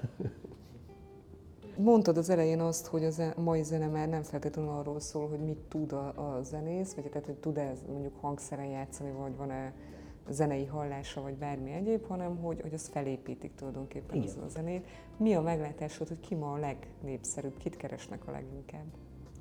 Mondtad 1.77 2.17
az 2.17 2.29
elején 2.29 2.59
azt, 2.59 2.87
hogy 2.87 3.03
a 3.03 3.41
mai 3.41 3.63
zene 3.63 3.87
már 3.87 4.09
nem 4.09 4.23
feltétlenül 4.23 4.71
arról 4.71 4.99
szól, 4.99 5.29
hogy 5.29 5.39
mit 5.39 5.57
tud 5.57 5.91
a, 5.91 6.35
a 6.35 6.41
zenész, 6.41 6.93
vagy 6.93 7.09
tehát, 7.09 7.25
hogy 7.25 7.35
tud-e 7.35 7.73
mondjuk 7.91 8.15
hangszeren 8.21 8.65
játszani, 8.65 9.11
vagy 9.11 9.35
van-e 9.35 9.73
zenei 10.29 10.65
hallása, 10.65 11.21
vagy 11.21 11.35
bármi 11.35 11.71
egyéb, 11.71 12.05
hanem 12.07 12.37
hogy, 12.37 12.61
hogy 12.61 12.73
azt 12.73 12.87
felépítik 12.87 13.55
tulajdonképpen 13.55 14.21
az 14.21 14.37
a 14.43 14.47
zenét. 14.47 14.87
Mi 15.17 15.33
a 15.33 15.41
meglátásod, 15.41 16.07
hogy 16.07 16.19
ki 16.19 16.35
ma 16.35 16.51
a 16.51 16.57
legnépszerűbb, 16.57 17.57
kit 17.57 17.77
keresnek 17.77 18.27
a 18.27 18.31
leginkább? 18.31 18.85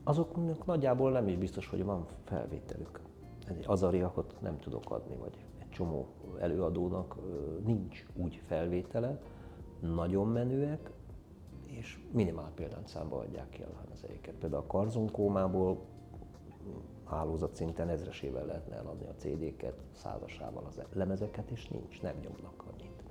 Azoknak 0.04 0.66
nagyjából 0.66 1.11
nem 1.11 1.28
is 1.28 1.37
biztos, 1.37 1.68
hogy 1.68 1.85
van 1.85 2.06
felvételük. 2.25 3.00
Egy 3.49 3.64
azariakot 3.66 4.35
nem 4.40 4.58
tudok 4.58 4.90
adni, 4.90 5.16
vagy 5.16 5.44
csomó 5.76 6.06
előadónak 6.38 7.16
nincs 7.64 8.06
úgy 8.14 8.42
felvétele, 8.47 9.21
nagyon 9.80 10.28
menőek, 10.28 10.90
és 11.66 11.99
minimál 12.12 12.50
példányszámba 12.54 13.18
adják 13.18 13.49
ki 13.49 13.62
a 13.62 13.68
lemezeiket. 13.83 14.35
Például 14.35 14.62
a 14.62 14.66
karzonkómából 14.66 15.78
hálózat 17.04 17.54
szinten 17.54 17.88
ezresével 17.88 18.47
lehetne 18.47 18.76
eladni 18.76 19.06
a 19.06 19.14
CD-ket, 19.16 19.85
százasával 19.92 20.64
az 20.66 20.83
lemezeket, 20.92 21.50
és 21.50 21.68
nincs, 21.68 22.02
nem 22.02 22.14
nyomnak 22.23 22.64
annyit. 22.73 23.02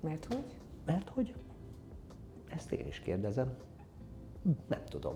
Mert 0.00 0.24
hogy? 0.24 0.60
Mert 0.84 1.08
hogy? 1.08 1.34
Ezt 2.48 2.72
én 2.72 2.86
is 2.86 3.00
kérdezem. 3.00 3.54
Nem 4.68 4.84
tudom. 4.88 5.14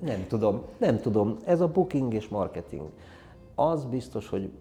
Nem 0.00 0.26
tudom, 0.26 0.62
nem 0.78 0.98
tudom. 0.98 1.36
Ez 1.44 1.60
a 1.60 1.68
booking 1.68 2.14
és 2.14 2.28
marketing. 2.28 2.90
Az 3.60 3.84
biztos, 3.84 4.28
hogy 4.28 4.52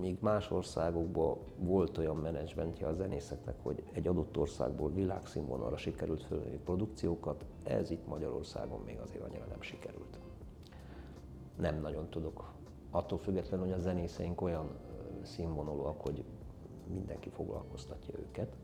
még 0.00 0.16
más 0.20 0.50
országokban 0.50 1.38
volt 1.56 1.98
olyan 1.98 2.16
menedzsmentje 2.16 2.86
a 2.86 2.92
zenészeknek, 2.92 3.54
hogy 3.62 3.82
egy 3.92 4.08
adott 4.08 4.36
országból 4.36 4.90
világszínvonalra 4.90 5.76
sikerült 5.76 6.22
fölvenni 6.22 6.56
produkciókat, 6.56 7.44
ez 7.62 7.90
itt 7.90 8.06
Magyarországon 8.06 8.80
még 8.84 8.98
azért 8.98 9.24
annyira 9.24 9.44
nem 9.48 9.60
sikerült. 9.60 10.18
Nem 11.56 11.80
nagyon 11.80 12.08
tudok. 12.10 12.52
Attól 12.90 13.18
függetlenül, 13.18 13.66
hogy 13.66 13.74
a 13.74 13.80
zenészeink 13.80 14.40
olyan 14.40 14.68
színvonalúak, 15.22 16.00
hogy 16.00 16.24
mindenki 16.92 17.28
foglalkoztatja 17.28 18.18
őket, 18.18 18.56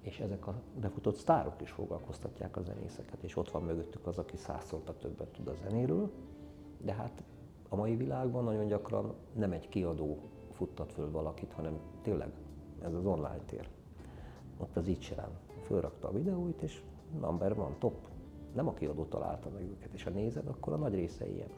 és 0.00 0.20
ezek 0.20 0.46
a 0.46 0.54
befutott 0.80 1.16
sztárok 1.16 1.60
is 1.60 1.70
foglalkoztatják 1.70 2.56
a 2.56 2.62
zenészeket, 2.62 3.22
és 3.22 3.36
ott 3.36 3.50
van 3.50 3.62
mögöttük 3.62 4.06
az, 4.06 4.18
aki 4.18 4.36
százszorta 4.36 4.96
többet 4.96 5.28
tud 5.28 5.48
a 5.48 5.54
zenéről, 5.54 6.10
de 6.78 6.92
hát 6.92 7.22
a 7.68 7.76
mai 7.76 7.96
világban 7.96 8.44
nagyon 8.44 8.66
gyakran 8.66 9.14
nem 9.32 9.52
egy 9.52 9.68
kiadó 9.68 10.18
futtat 10.52 10.92
föl 10.92 11.10
valakit, 11.10 11.52
hanem 11.52 11.78
tényleg 12.02 12.30
ez 12.82 12.94
az 12.94 13.06
online 13.06 13.42
tér. 13.46 13.68
Ott 14.58 14.76
az 14.76 14.88
így 14.88 15.00
sem. 15.00 15.28
Fölrakta 15.62 16.08
a 16.08 16.12
videóit, 16.12 16.62
és 16.62 16.82
number 17.20 17.54
van, 17.54 17.74
top. 17.78 17.94
Nem 18.54 18.68
a 18.68 18.74
kiadó 18.74 19.04
találta 19.04 19.50
meg 19.50 19.62
őket, 19.62 19.92
és 19.92 20.02
ha 20.02 20.10
nézed, 20.10 20.46
akkor 20.48 20.72
a 20.72 20.76
nagy 20.76 20.94
része 20.94 21.28
ilyen. 21.28 21.50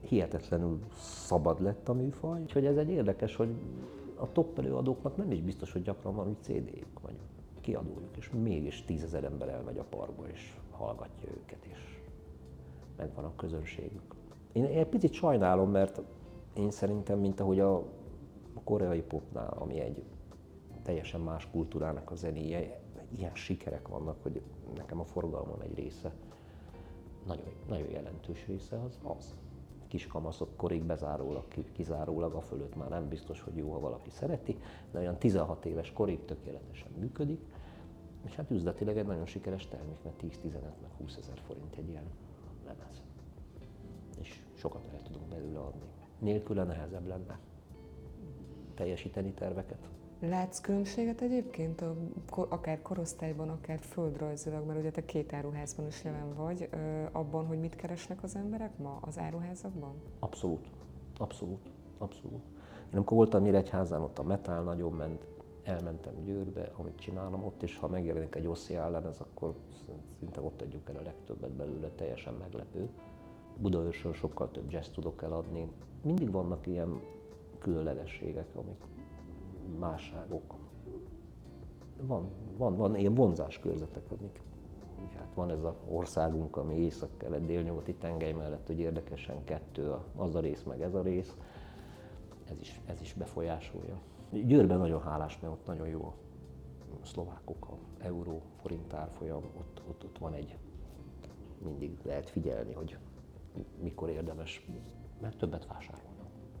Hihetetlenül 0.00 0.78
szabad 1.26 1.60
lett 1.60 1.88
a 1.88 1.92
műfaj, 1.92 2.40
úgyhogy 2.40 2.66
ez 2.66 2.76
egy 2.76 2.88
érdekes, 2.88 3.36
hogy 3.36 3.54
a 4.16 4.32
top 4.32 4.58
előadóknak 4.58 5.16
nem 5.16 5.30
is 5.30 5.40
biztos, 5.40 5.72
hogy 5.72 5.82
gyakran 5.82 6.14
van 6.14 6.28
úgy 6.28 6.40
CD-jük, 6.40 7.00
vagy 7.00 7.16
kiadójuk, 7.60 8.16
és 8.16 8.30
mégis 8.30 8.84
tízezer 8.84 9.24
ember 9.24 9.48
elmegy 9.48 9.78
a 9.78 9.84
parkba, 9.84 10.28
és 10.28 10.56
hallgatja 10.70 11.28
őket, 11.28 11.64
és 11.64 11.78
megvan 12.96 13.24
a 13.24 13.36
közönségük. 13.36 14.13
Én 14.54 14.64
egy 14.64 14.86
picit 14.86 15.12
sajnálom, 15.12 15.70
mert 15.70 16.02
én 16.56 16.70
szerintem, 16.70 17.18
mint 17.18 17.40
ahogy 17.40 17.60
a 17.60 17.84
koreai 18.64 19.02
popnál, 19.02 19.54
ami 19.58 19.80
egy 19.80 20.04
teljesen 20.82 21.20
más 21.20 21.50
kultúrának 21.50 22.10
a 22.10 22.14
zenéje, 22.14 22.80
ilyen 23.16 23.34
sikerek 23.34 23.88
vannak, 23.88 24.22
hogy 24.22 24.42
nekem 24.76 25.00
a 25.00 25.04
forgalmam 25.04 25.60
egy 25.60 25.74
része, 25.74 26.12
nagyon, 27.26 27.52
nagyon 27.68 27.90
jelentős 27.90 28.46
része 28.46 28.80
az 28.80 28.98
az. 29.02 29.34
Kiskamaszok 29.88 30.56
korig 30.56 30.84
bezárólag, 30.84 31.44
kizárólag, 31.72 32.34
a 32.34 32.40
fölött 32.40 32.76
már 32.76 32.88
nem 32.88 33.08
biztos, 33.08 33.40
hogy 33.40 33.56
jó, 33.56 33.72
ha 33.72 33.80
valaki 33.80 34.10
szereti, 34.10 34.56
de 34.90 34.98
olyan 34.98 35.18
16 35.18 35.66
éves 35.66 35.92
korig 35.92 36.24
tökéletesen 36.24 36.88
működik, 36.98 37.40
és 38.24 38.34
hát 38.34 38.50
üzletileg 38.50 38.98
egy 38.98 39.06
nagyon 39.06 39.26
sikeres 39.26 39.68
termék, 39.68 40.02
mert 40.02 40.22
10-15 40.22 40.52
meg 40.52 40.90
20 40.98 41.16
ezer 41.16 41.38
forint 41.46 41.76
egy 41.76 41.88
ilyen 41.88 42.10
lemez 42.66 43.03
sokat 44.64 44.88
el 44.92 45.02
tudunk 45.02 45.28
belőle 45.28 45.58
adni. 45.58 45.86
Nélküle 46.18 46.64
nehezebb 46.64 47.06
lenne 47.06 47.38
teljesíteni 48.74 49.32
terveket. 49.32 49.88
Látsz 50.20 50.60
különbséget 50.60 51.20
egyébként, 51.20 51.80
a, 51.80 51.96
akár 52.48 52.82
korosztályban, 52.82 53.48
akár 53.48 53.78
földrajzilag, 53.78 54.66
mert 54.66 54.78
ugye 54.78 54.90
te 54.90 55.04
két 55.04 55.32
áruházban 55.32 55.86
is 55.86 56.04
jelen 56.04 56.34
vagy, 56.34 56.68
abban, 57.12 57.46
hogy 57.46 57.58
mit 57.58 57.76
keresnek 57.76 58.22
az 58.22 58.36
emberek 58.36 58.78
ma 58.78 58.98
az 59.00 59.18
áruházakban? 59.18 59.94
Abszolút, 60.18 60.70
abszolút, 61.18 61.70
abszolút. 61.98 62.42
Én 62.84 62.96
amikor 62.96 63.16
voltam 63.16 63.42
Nyíregyházán, 63.42 64.00
ott 64.00 64.18
a 64.18 64.22
metál 64.22 64.62
nagyon 64.62 64.92
ment, 64.92 65.26
elmentem 65.62 66.14
Győrbe, 66.24 66.72
amit 66.76 66.98
csinálom 66.98 67.44
ott, 67.44 67.62
és 67.62 67.78
ha 67.78 67.88
megjelenik 67.88 68.34
egy 68.34 68.46
Oszi 68.46 68.74
ez 68.74 69.20
akkor 69.20 69.54
szinte 70.18 70.40
ott 70.40 70.62
adjuk 70.62 70.88
el 70.88 70.96
a 70.96 71.02
legtöbbet 71.02 71.52
belőle, 71.52 71.88
teljesen 71.88 72.34
meglepő. 72.34 72.88
Budaörsön 73.56 74.12
sokkal 74.12 74.50
több 74.50 74.70
jazz 74.70 74.88
tudok 74.88 75.22
eladni. 75.22 75.68
Mindig 76.02 76.30
vannak 76.30 76.66
ilyen 76.66 77.00
különlegességek, 77.58 78.48
amik 78.54 78.84
másságok. 79.78 80.54
Van, 82.02 82.28
van, 82.56 82.76
van 82.76 82.96
ilyen 82.96 83.14
vonzáskörzetek, 83.14 84.10
amik 84.18 84.42
hát 85.16 85.34
van 85.34 85.50
ez 85.50 85.64
az 85.64 85.74
országunk, 85.88 86.56
ami 86.56 86.74
észak-kelet 86.74 87.44
délnyugati 87.44 87.94
tengely 87.94 88.32
mellett, 88.32 88.66
hogy 88.66 88.78
érdekesen 88.78 89.44
kettő, 89.44 89.94
az 90.16 90.34
a 90.34 90.40
rész 90.40 90.62
meg 90.62 90.82
ez 90.82 90.94
a 90.94 91.02
rész, 91.02 91.36
ez 92.44 92.60
is, 92.60 92.80
ez 92.86 93.00
is 93.00 93.14
befolyásolja. 93.14 94.00
Győrben 94.30 94.78
nagyon 94.78 95.02
hálás, 95.02 95.40
mert 95.40 95.52
ott 95.52 95.66
nagyon 95.66 95.88
jó 95.88 96.14
a 97.02 97.06
szlovákok, 97.06 97.66
a 97.68 98.04
euró, 98.04 98.42
forint 98.60 98.92
árfolyam, 98.92 99.42
ott, 99.58 99.82
ott, 99.88 100.04
ott 100.04 100.18
van 100.18 100.32
egy, 100.32 100.58
mindig 101.64 101.98
lehet 102.02 102.30
figyelni, 102.30 102.72
hogy 102.72 102.96
mikor 103.82 104.08
érdemes, 104.08 104.66
mert 105.20 105.38
többet 105.38 105.66
vásárolnak. 105.66 106.12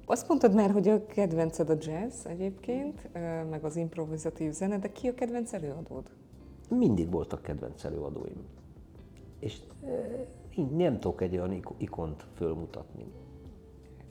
Azt 0.06 0.28
mondtad 0.28 0.54
már, 0.54 0.70
hogy 0.70 0.88
a 0.88 1.06
kedvenced 1.06 1.70
a 1.70 1.76
jazz 1.80 2.26
egyébként, 2.26 3.12
meg 3.50 3.64
az 3.64 3.76
improvizatív 3.76 4.52
zene, 4.52 4.78
de 4.78 4.92
ki 4.92 5.08
a 5.08 5.14
kedvenc 5.14 5.52
előadód? 5.52 6.10
Mindig 6.70 7.10
voltak 7.10 7.42
kedvenc 7.42 7.84
előadóim. 7.84 8.46
És 9.38 9.60
nem 10.70 11.00
tudok 11.00 11.20
egy 11.20 11.36
olyan 11.36 11.62
ikont 11.76 12.26
fölmutatni. 12.34 13.06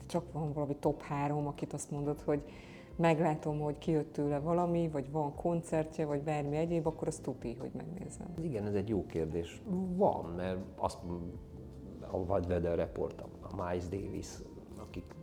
Csak 0.06 0.32
van 0.32 0.52
valami 0.52 0.76
top 0.76 1.02
három, 1.02 1.46
akit 1.46 1.72
azt 1.72 1.90
mondod, 1.90 2.20
hogy 2.20 2.42
meglátom, 2.96 3.60
hogy 3.60 3.78
kijött 3.78 4.12
tőle 4.12 4.38
valami, 4.38 4.88
vagy 4.88 5.10
van 5.10 5.34
koncertje, 5.34 6.06
vagy 6.06 6.22
bármi 6.22 6.56
egyéb, 6.56 6.86
akkor 6.86 7.08
azt 7.08 7.22
tuti, 7.22 7.56
hogy 7.60 7.70
megnézem. 7.76 8.26
Igen, 8.42 8.66
ez 8.66 8.74
egy 8.74 8.88
jó 8.88 9.06
kérdés. 9.06 9.62
Van, 9.96 10.24
mert 10.24 10.58
azt 10.76 10.98
a 12.14 12.16
What 12.16 12.46
Weather 12.46 12.76
Report, 12.76 13.24
a 13.40 13.62
Miles 13.62 13.88
Davis, 13.88 14.28
akik 14.76 15.14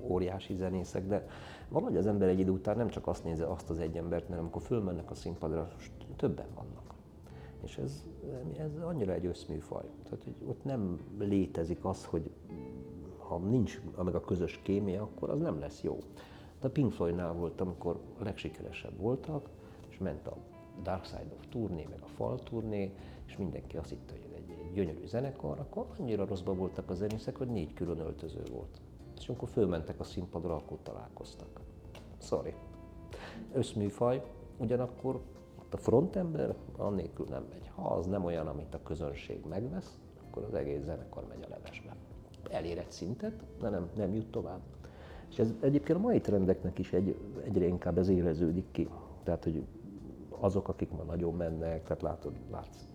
óriási 0.00 0.54
zenészek, 0.54 1.06
de 1.06 1.26
valahogy 1.68 1.96
az 1.96 2.06
ember 2.06 2.28
egy 2.28 2.38
idő 2.38 2.50
után 2.50 2.76
nem 2.76 2.88
csak 2.88 3.06
azt 3.06 3.24
nézi 3.24 3.42
azt 3.42 3.70
az 3.70 3.78
egy 3.78 3.96
embert, 3.96 4.28
mert 4.28 4.40
amikor 4.40 4.62
fölmennek 4.62 5.10
a 5.10 5.14
színpadra, 5.14 5.68
többen 6.16 6.46
vannak. 6.54 6.94
És 7.62 7.78
ez, 7.78 8.04
ez 8.58 8.82
annyira 8.82 9.12
egy 9.12 9.26
összműfaj. 9.26 9.84
Tehát, 10.02 10.24
hogy 10.24 10.34
ott 10.46 10.64
nem 10.64 11.00
létezik 11.18 11.84
az, 11.84 12.04
hogy 12.04 12.30
ha 13.18 13.38
nincs 13.38 13.80
meg 14.04 14.14
a 14.14 14.20
közös 14.20 14.60
kémia, 14.62 15.02
akkor 15.02 15.30
az 15.30 15.40
nem 15.40 15.58
lesz 15.58 15.82
jó. 15.82 15.98
De 16.60 16.66
a 16.66 16.70
Pink 16.70 16.92
Floydnál 16.92 17.32
volt, 17.32 17.60
amikor 17.60 18.00
a 18.18 18.22
legsikeresebb 18.22 18.98
voltak, 18.98 19.48
és 19.88 19.98
ment 19.98 20.26
a 20.26 20.36
Dark 20.82 21.04
Side 21.04 21.34
of 21.38 21.46
turné, 21.48 21.86
meg 21.90 22.00
a 22.02 22.06
Fall 22.06 22.38
turné, 22.38 22.92
és 23.26 23.36
mindenki 23.36 23.76
azt 23.76 23.88
hitte, 23.88 24.12
hogy 24.12 24.29
gyönyörű 24.72 25.06
zenekar, 25.06 25.58
akkor 25.58 25.86
annyira 25.98 26.26
rosszban 26.26 26.56
voltak 26.56 26.90
a 26.90 26.94
zenészek, 26.94 27.36
hogy 27.36 27.48
négy 27.48 27.74
külön 27.74 27.98
öltöző 27.98 28.42
volt. 28.52 28.80
És 29.18 29.28
amikor 29.28 29.48
fölmentek 29.48 30.00
a 30.00 30.04
színpadra, 30.04 30.54
akkor 30.54 30.78
találkoztak. 30.82 31.60
Sorry. 32.18 32.54
Összműfaj, 33.52 34.22
ugyanakkor 34.56 35.20
ott 35.58 35.74
a 35.74 35.76
frontember 35.76 36.54
annélkül 36.76 37.26
nem 37.28 37.46
megy. 37.50 37.70
Ha 37.74 37.88
az 37.88 38.06
nem 38.06 38.24
olyan, 38.24 38.46
amit 38.46 38.74
a 38.74 38.82
közönség 38.82 39.44
megvesz, 39.48 39.98
akkor 40.26 40.44
az 40.44 40.54
egész 40.54 40.82
zenekar 40.82 41.26
megy 41.28 41.42
a 41.42 41.48
levesbe. 41.48 41.96
Elér 42.50 42.78
egy 42.78 42.90
szintet, 42.90 43.44
de 43.60 43.68
nem, 43.68 43.90
nem 43.96 44.14
jut 44.14 44.30
tovább. 44.30 44.60
És 45.30 45.38
ez 45.38 45.54
egyébként 45.60 45.98
a 45.98 46.02
mai 46.02 46.20
trendeknek 46.20 46.78
is 46.78 46.92
egy, 46.92 47.16
egyre 47.44 47.66
inkább 47.66 47.98
ez 47.98 48.08
éreződik 48.08 48.70
ki. 48.70 48.88
Tehát, 49.22 49.44
hogy 49.44 49.64
azok, 50.28 50.68
akik 50.68 50.90
ma 50.90 51.02
nagyon 51.02 51.34
mennek, 51.34 51.82
tehát 51.82 52.02
látod, 52.02 52.32
látsz 52.50 52.89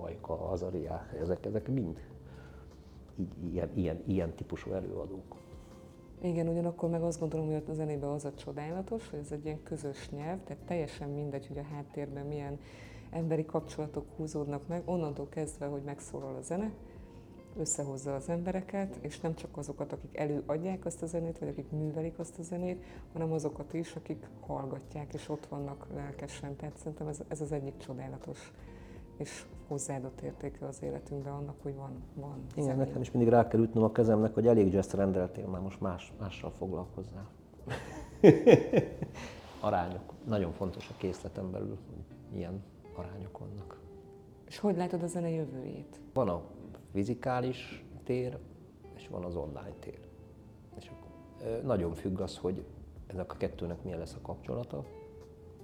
Majka, 0.00 0.50
Azaria, 0.50 1.06
ezek, 1.20 1.46
ezek 1.46 1.68
mind 1.68 2.00
ilyen, 3.50 3.70
ilyen, 3.74 4.02
ilyen 4.06 4.34
típusú 4.34 4.72
előadók. 4.72 5.36
Igen, 6.20 6.48
ugyanakkor 6.48 6.90
meg 6.90 7.02
azt 7.02 7.20
gondolom, 7.20 7.46
hogy 7.46 7.62
a 7.68 7.72
zenében 7.72 8.08
az 8.08 8.24
a 8.24 8.34
csodálatos, 8.34 9.10
hogy 9.10 9.18
ez 9.18 9.32
egy 9.32 9.44
ilyen 9.44 9.62
közös 9.62 10.10
nyelv, 10.10 10.38
tehát 10.44 10.62
teljesen 10.64 11.08
mindegy, 11.08 11.46
hogy 11.46 11.58
a 11.58 11.74
háttérben 11.74 12.26
milyen 12.26 12.58
emberi 13.10 13.44
kapcsolatok 13.44 14.04
húzódnak 14.16 14.66
meg, 14.68 14.82
onnantól 14.84 15.28
kezdve, 15.28 15.66
hogy 15.66 15.82
megszólal 15.82 16.34
a 16.34 16.42
zene, 16.42 16.72
összehozza 17.58 18.14
az 18.14 18.28
embereket, 18.28 18.98
és 19.00 19.20
nem 19.20 19.34
csak 19.34 19.56
azokat, 19.56 19.92
akik 19.92 20.16
előadják 20.16 20.84
azt 20.84 21.02
a 21.02 21.06
zenét, 21.06 21.38
vagy 21.38 21.48
akik 21.48 21.70
művelik 21.70 22.18
azt 22.18 22.38
a 22.38 22.42
zenét, 22.42 22.84
hanem 23.12 23.32
azokat 23.32 23.74
is, 23.74 23.94
akik 23.94 24.28
hallgatják, 24.40 25.14
és 25.14 25.28
ott 25.28 25.46
vannak 25.46 25.86
lelkesen. 25.94 26.56
Tehát 26.56 26.76
szerintem 26.76 27.06
ez, 27.06 27.20
ez 27.28 27.40
az 27.40 27.52
egyik 27.52 27.76
csodálatos 27.76 28.52
és 29.16 29.46
hozzáadott 29.68 30.20
értéke 30.20 30.66
az 30.66 30.82
életünkben 30.82 31.32
annak, 31.32 31.56
hogy 31.62 31.74
van, 31.74 32.02
van 32.14 32.46
Igen, 32.52 32.64
zene. 32.64 32.84
nekem 32.84 33.00
is 33.00 33.10
mindig 33.10 33.32
rá 33.32 33.48
kell 33.48 33.60
ütnöm 33.60 33.84
a 33.84 33.92
kezemnek, 33.92 34.34
hogy 34.34 34.46
elég 34.46 34.72
jazz 34.72 34.92
rendeltél, 34.92 35.46
már 35.46 35.60
most 35.60 35.80
más, 35.80 36.12
mással 36.18 36.50
foglalkozzál. 36.50 37.28
arányok. 39.60 40.12
Nagyon 40.24 40.52
fontos 40.52 40.88
a 40.88 40.94
készleten 40.96 41.50
belül, 41.50 41.78
hogy 41.86 42.04
milyen 42.32 42.62
arányok 42.94 43.38
vannak. 43.38 43.80
És 44.46 44.58
hogy 44.58 44.76
látod 44.76 45.02
a 45.02 45.06
zene 45.06 45.30
jövőjét? 45.30 46.00
Van 46.12 46.28
a 46.28 46.42
fizikális 46.92 47.84
tér, 48.04 48.38
és 48.94 49.08
van 49.08 49.24
az 49.24 49.36
online 49.36 49.74
tér. 49.80 50.00
És 50.76 50.90
nagyon 51.62 51.94
függ 51.94 52.20
az, 52.20 52.36
hogy 52.36 52.64
ennek 53.06 53.32
a 53.32 53.36
kettőnek 53.36 53.82
milyen 53.82 53.98
lesz 53.98 54.14
a 54.14 54.20
kapcsolata, 54.22 54.84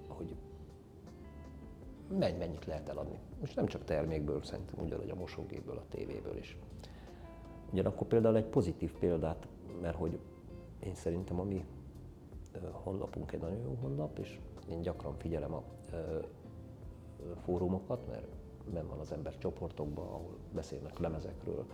hogy 0.08 0.34
mennyit 2.08 2.64
lehet 2.64 2.88
eladni. 2.88 3.18
Most 3.40 3.56
nem 3.56 3.66
csak 3.66 3.84
termékből, 3.84 4.42
szerintem 4.42 4.84
ugyanúgy 4.84 5.10
a 5.10 5.14
mosógépből, 5.14 5.76
a 5.76 5.84
tévéből 5.88 6.36
is. 6.36 6.56
Ugyanakkor 7.72 8.06
például 8.06 8.36
egy 8.36 8.46
pozitív 8.46 8.92
példát, 8.92 9.48
mert 9.80 9.96
hogy 9.96 10.18
én 10.80 10.94
szerintem 10.94 11.40
a 11.40 11.44
mi 11.44 11.64
honlapunk 12.70 13.32
egy 13.32 13.40
nagyon 13.40 13.60
jó 13.60 13.76
honlap, 13.80 14.18
és 14.18 14.40
én 14.70 14.80
gyakran 14.80 15.14
figyelem 15.14 15.54
a 15.54 15.62
fórumokat, 17.44 18.06
mert 18.08 18.26
ben 18.72 18.86
van 18.86 18.98
az 18.98 19.12
ember 19.12 19.38
csoportokban, 19.38 20.06
ahol 20.06 20.36
beszélnek 20.54 20.98
lemezekről, 20.98 21.64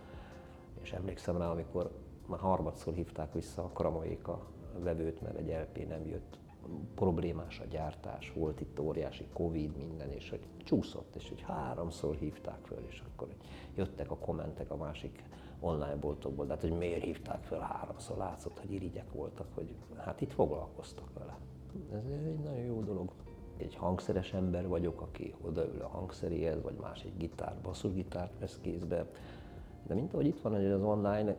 és 0.81 0.93
emlékszem 0.93 1.37
rá, 1.37 1.51
amikor 1.51 1.91
már 2.27 2.39
harmadszor 2.39 2.95
hívták 2.95 3.33
vissza 3.33 3.65
a 3.65 3.69
Kramaék 3.69 4.29
a 4.29 4.47
vevőt, 4.79 5.21
mert 5.21 5.37
egy 5.37 5.49
LP 5.49 5.89
nem 5.89 6.07
jött, 6.07 6.39
problémás 6.95 7.61
a 7.61 7.65
gyártás, 7.65 8.33
volt 8.33 8.61
itt 8.61 8.81
óriási 8.81 9.27
Covid, 9.33 9.77
minden, 9.77 10.11
és 10.11 10.31
hogy 10.31 10.41
csúszott, 10.65 11.15
és 11.17 11.29
hogy 11.29 11.41
háromszor 11.41 12.17
hívták 12.17 12.59
föl, 12.67 12.85
és 12.89 13.03
akkor 13.13 13.29
jöttek 13.75 14.11
a 14.11 14.17
kommentek 14.17 14.71
a 14.71 14.77
másik 14.77 15.25
online 15.61 15.97
boltokból, 15.97 16.47
de 16.47 16.53
hát, 16.53 16.63
hogy 16.63 16.79
miért 16.79 17.03
hívták 17.03 17.43
fel 17.43 17.61
háromszor, 17.61 18.17
látszott, 18.17 18.59
hogy 18.59 18.73
irigyek 18.73 19.13
voltak, 19.13 19.47
hogy 19.55 19.75
hát 19.97 20.21
itt 20.21 20.33
foglalkoztak 20.33 21.13
vele. 21.19 21.39
Ez 21.93 22.25
egy 22.27 22.39
nagyon 22.39 22.65
jó 22.65 22.83
dolog 22.83 23.11
egy 23.57 23.75
hangszeres 23.75 24.33
ember 24.33 24.69
vagyok, 24.69 25.01
aki 25.01 25.35
odaül 25.41 25.81
a 25.81 25.89
hangszeréhez, 25.89 26.63
vagy 26.63 26.77
más 26.81 27.03
egy 27.03 27.17
gitár, 27.17 27.57
basszusgitárt 27.63 28.39
vesz 28.39 28.59
kézbe. 28.63 29.07
De 29.87 29.95
mint 29.95 30.13
ahogy 30.13 30.27
itt 30.27 30.41
van 30.41 30.55
az 30.55 30.83
online, 30.83 31.37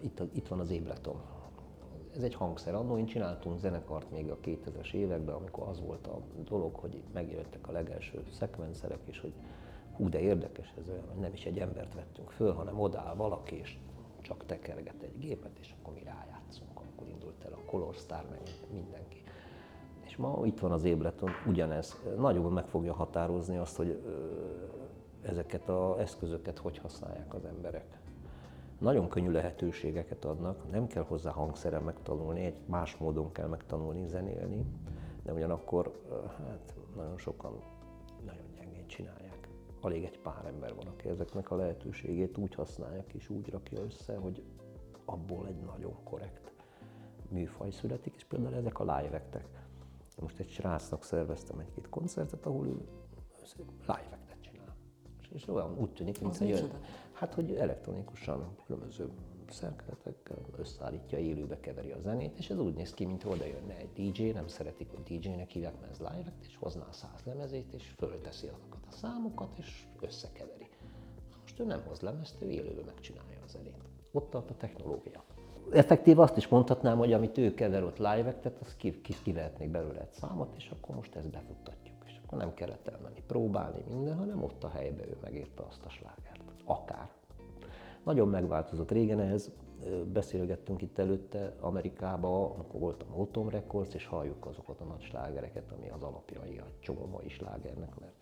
itt, 0.00 0.22
itt 0.32 0.48
van 0.48 0.60
az 0.60 0.70
ébretom. 0.70 1.20
Ez 2.16 2.22
egy 2.22 2.34
hangszer. 2.34 2.74
Annó 2.74 2.98
én 2.98 3.06
csináltunk 3.06 3.58
zenekart 3.58 4.10
még 4.10 4.30
a 4.30 4.38
2000-es 4.44 4.92
években, 4.92 5.34
amikor 5.34 5.68
az 5.68 5.80
volt 5.80 6.06
a 6.06 6.20
dolog, 6.44 6.74
hogy 6.74 7.02
megjöttek 7.12 7.68
a 7.68 7.72
legelső 7.72 8.24
szekvenszerek, 8.30 9.00
és 9.04 9.20
hogy 9.20 9.32
hú, 9.96 10.08
de 10.08 10.20
érdekes 10.20 10.74
ez 10.78 10.88
olyan, 10.88 11.08
hogy 11.08 11.20
nem 11.20 11.32
is 11.32 11.44
egy 11.44 11.58
embert 11.58 11.94
vettünk 11.94 12.30
föl, 12.30 12.52
hanem 12.52 12.80
odáll 12.80 13.14
valaki, 13.14 13.56
és 13.56 13.78
csak 14.20 14.46
tekerget 14.46 15.02
egy 15.02 15.18
gépet, 15.18 15.58
és 15.58 15.74
akkor 15.78 15.94
mi 15.94 16.02
rájátszunk. 16.02 16.70
Akkor 16.74 17.08
indult 17.08 17.44
el 17.44 17.52
a 17.52 17.70
Color 17.70 17.94
Star, 17.94 18.24
meg 18.30 18.40
mindenki 18.72 19.22
és 20.10 20.16
ma 20.16 20.40
itt 20.44 20.58
van 20.58 20.72
az 20.72 20.84
ébreton, 20.84 21.30
ugyanez. 21.46 22.00
Nagyon 22.16 22.52
meg 22.52 22.66
fogja 22.66 22.92
határozni 22.92 23.56
azt, 23.56 23.76
hogy 23.76 24.02
ezeket 25.22 25.68
az 25.68 25.98
eszközöket 25.98 26.58
hogy 26.58 26.78
használják 26.78 27.34
az 27.34 27.44
emberek. 27.44 27.99
Nagyon 28.80 29.08
könnyű 29.08 29.30
lehetőségeket 29.30 30.24
adnak, 30.24 30.70
nem 30.70 30.86
kell 30.86 31.02
hozzá 31.02 31.30
hangszeren 31.30 31.82
megtanulni, 31.82 32.44
egy 32.44 32.56
más 32.66 32.96
módon 32.96 33.32
kell 33.32 33.46
megtanulni 33.46 34.06
zenélni, 34.06 34.64
de 35.22 35.32
ugyanakkor 35.32 36.00
hát 36.38 36.74
nagyon 36.96 37.18
sokan 37.18 37.62
nagyon 38.24 38.44
gyengén 38.54 38.86
csinálják. 38.86 39.48
Alig 39.80 40.04
egy 40.04 40.18
pár 40.18 40.44
ember 40.46 40.74
van, 40.74 40.86
aki 40.86 41.08
ezeknek 41.08 41.50
a 41.50 41.56
lehetőségét 41.56 42.38
úgy 42.38 42.54
használják 42.54 43.12
és 43.12 43.28
úgy 43.28 43.50
rakja 43.50 43.82
össze, 43.82 44.16
hogy 44.16 44.42
abból 45.04 45.46
egy 45.46 45.60
nagyon 45.66 45.96
korrekt 46.04 46.52
műfaj 47.28 47.70
születik, 47.70 48.14
és 48.16 48.24
például 48.24 48.54
ezek 48.54 48.78
a 48.78 48.96
live 48.96 49.22
most 50.20 50.38
egy 50.38 50.48
srácnak 50.48 51.04
szerveztem 51.04 51.58
egy-két 51.58 51.88
koncertet, 51.88 52.46
ahol 52.46 52.66
ő 52.66 52.76
live 53.80 54.18
csinál. 54.40 54.76
És 55.32 55.48
olyan 55.48 55.78
úgy 55.78 55.92
tűnik, 55.92 56.20
mint 56.20 56.40
egy 56.40 56.70
hát, 57.20 57.34
hogy 57.34 57.54
elektronikusan 57.54 58.56
különböző 58.66 59.10
szerkezetekkel 59.50 60.38
összeállítja, 60.56 61.18
élőbe 61.18 61.60
keveri 61.60 61.90
a 61.90 62.00
zenét, 62.00 62.38
és 62.38 62.50
ez 62.50 62.58
úgy 62.58 62.74
néz 62.74 62.94
ki, 62.94 63.04
mint 63.04 63.24
oda 63.24 63.44
jönne 63.44 63.76
egy 63.76 63.92
DJ, 63.92 64.30
nem 64.30 64.48
szeretik, 64.48 64.88
hogy 64.90 65.18
DJ-nek 65.18 65.50
hívják, 65.50 65.80
mert 65.80 65.92
ez 65.92 65.98
live 65.98 66.32
és 66.40 66.56
hozná 66.56 66.86
a 66.88 66.92
száz 66.92 67.22
lemezét, 67.24 67.72
és 67.72 67.94
fölteszi 67.98 68.46
azokat 68.46 68.86
a 68.88 68.92
számokat, 68.92 69.58
és 69.58 69.86
összekeveri. 70.00 70.68
Most 71.40 71.60
ő 71.60 71.64
nem 71.64 71.82
hoz 71.86 72.00
lemezt, 72.00 72.42
ő 72.42 72.50
élőbe 72.50 72.82
megcsinálja 72.86 73.38
a 73.44 73.48
zenét. 73.48 73.88
Ott 74.12 74.30
tart 74.30 74.50
a 74.50 74.56
technológia 74.56 75.24
effektív 75.72 76.18
azt 76.18 76.36
is 76.36 76.48
mondhatnám, 76.48 76.98
hogy 76.98 77.12
amit 77.12 77.38
ő 77.38 77.54
kever 77.54 77.82
ott 77.82 77.98
live 77.98 78.34
tehát 78.34 78.58
azt 78.60 78.76
ki, 78.76 79.00
kivehetnék 79.00 79.70
belőle 79.70 80.00
egy 80.00 80.12
számot, 80.12 80.54
és 80.56 80.70
akkor 80.70 80.94
most 80.94 81.14
ezt 81.14 81.30
befuttatjuk. 81.30 81.96
És 82.06 82.20
akkor 82.24 82.38
nem 82.38 82.54
kellett 82.54 82.88
elmenni 82.88 83.22
próbálni 83.26 83.84
minden, 83.88 84.16
hanem 84.16 84.42
ott 84.42 84.64
a 84.64 84.68
helyben 84.68 85.08
ő 85.08 85.16
megírta 85.22 85.66
azt 85.66 85.84
a 85.84 85.88
slágert. 85.88 86.49
Akár. 86.70 87.10
Nagyon 88.04 88.28
megváltozott. 88.28 88.90
Régen 88.90 89.20
ehhez 89.20 89.52
beszélgettünk 90.12 90.82
itt 90.82 90.98
előtte 90.98 91.54
Amerikában, 91.60 92.50
amikor 92.50 92.80
volt 92.80 93.02
a 93.02 93.16
Motom 93.16 93.48
Records, 93.48 93.94
és 93.94 94.06
halljuk 94.06 94.46
azokat 94.46 94.80
a 94.80 94.84
nagy 94.84 95.00
slágereket, 95.00 95.72
ami 95.72 95.90
az 95.90 96.02
alapjai 96.02 96.58
a 96.58 96.64
csomó 96.78 97.06
mai 97.06 97.28
slágernek, 97.28 97.98
mert 98.00 98.14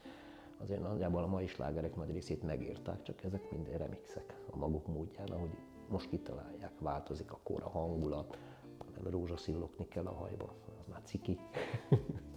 azért 0.59 0.83
nagyjából 0.83 1.23
a 1.23 1.27
mai 1.27 1.47
slágerek 1.47 1.97
nagy 1.97 2.11
részét 2.11 2.43
megírták, 2.43 3.03
csak 3.03 3.25
ezek 3.25 3.51
mind 3.51 3.69
remixek 3.77 4.41
a 4.51 4.57
maguk 4.57 4.87
módján, 4.87 5.29
ahogy 5.29 5.57
most 5.89 6.09
kitalálják, 6.09 6.73
változik 6.79 7.33
a 7.33 7.39
kor, 7.43 7.63
a 7.63 7.69
hangulat, 7.69 8.39
nem 8.95 9.11
rózsaszillokni 9.11 9.89
kell 9.89 10.07
a 10.07 10.13
hajba, 10.13 10.55
az 10.81 10.87
már 10.87 11.01
ciki. 11.05 11.39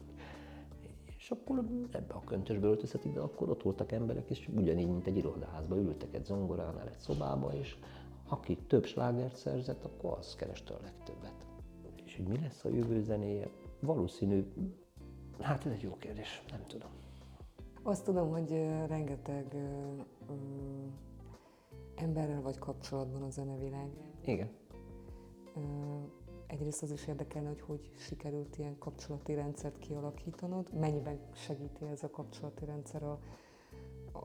és 1.32 1.38
akkor 1.38 1.66
ebbe 1.92 2.14
a 2.14 2.20
köntösbe 2.26 2.68
öltözhetik, 2.68 3.14
de 3.14 3.20
akkor 3.20 3.50
ott 3.50 3.64
voltak 3.64 3.92
emberek, 3.92 4.30
és 4.30 4.50
ugyanígy, 4.56 4.88
mint 4.88 5.08
egy 5.08 5.18
irodaházba 5.18 5.76
ültek 5.76 6.14
egy 6.14 6.26
zongoránál 6.26 6.88
egy 6.88 7.00
szobába, 7.00 7.54
és 7.54 7.78
aki 8.28 8.58
több 8.58 8.86
slágert 8.86 9.36
szerzett, 9.36 9.86
akkor 9.86 10.18
az 10.18 10.36
kereste 10.36 10.74
a 10.74 10.80
legtöbbet. 10.82 11.46
És 12.06 12.16
hogy 12.16 12.28
mi 12.28 12.40
lesz 12.40 12.66
a 12.66 12.70
jövő 12.70 13.02
zenéje? 13.02 13.50
Valószínű, 13.80 14.44
hát 15.40 15.66
ez 15.66 15.72
egy 15.72 15.82
jó 15.82 15.98
kérdés, 15.98 16.44
nem 16.52 16.66
tudom. 16.68 16.90
Azt 17.84 18.06
tudom, 18.06 18.30
hogy 18.30 18.50
rengeteg 18.88 19.56
emberrel 21.96 22.42
vagy 22.42 22.58
kapcsolatban 22.58 23.22
a 23.22 23.30
zenevilágban. 23.30 24.12
Igen. 24.26 24.50
Egyrészt 26.52 26.82
az 26.82 26.92
is 26.92 27.08
érdekelne, 27.08 27.48
hogy 27.48 27.62
hogy 27.62 27.92
sikerült 27.98 28.58
ilyen 28.58 28.78
kapcsolati 28.78 29.34
rendszert 29.34 29.80
kialakítanod, 29.80 30.74
mennyiben 30.80 31.20
segíti 31.34 31.86
ez 31.86 32.04
a 32.04 32.10
kapcsolati 32.10 32.66
rendszer 32.66 33.04
a, 33.04 33.20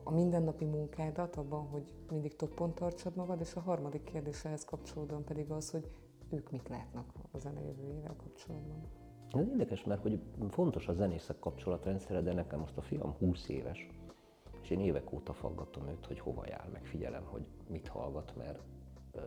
a 0.03 0.11
mindennapi 0.11 0.65
munkádat 0.65 1.35
abban, 1.35 1.67
hogy 1.67 1.93
mindig 2.09 2.35
toppon 2.35 2.73
tartsad 2.73 3.15
magad, 3.15 3.39
és 3.39 3.55
a 3.55 3.59
harmadik 3.59 4.03
kérdés 4.03 4.45
ehhez 4.45 4.65
kapcsolódóan 4.65 5.23
pedig 5.23 5.51
az, 5.51 5.69
hogy 5.69 5.89
ők 6.29 6.51
mit 6.51 6.67
látnak 6.67 7.05
a 7.31 7.37
zene 7.37 7.61
jövőjével 7.61 8.15
kapcsolatban. 8.17 8.81
Ez 9.31 9.47
érdekes, 9.47 9.83
mert 9.83 10.01
hogy 10.01 10.19
fontos 10.49 10.87
a 10.87 10.93
zenészek 10.93 11.39
kapcsolatrendszere, 11.39 12.21
de 12.21 12.33
nekem 12.33 12.59
most 12.59 12.77
a 12.77 12.81
fiam 12.81 13.11
20 13.11 13.47
éves, 13.47 13.87
és 14.61 14.69
én 14.69 14.79
évek 14.79 15.11
óta 15.11 15.33
faggatom 15.33 15.87
őt, 15.87 16.05
hogy 16.05 16.19
hova 16.19 16.43
jár, 16.47 16.69
meg 16.71 16.85
figyelem, 16.85 17.23
hogy 17.23 17.45
mit 17.69 17.87
hallgat, 17.87 18.35
mert 18.35 18.59
uh, 19.15 19.21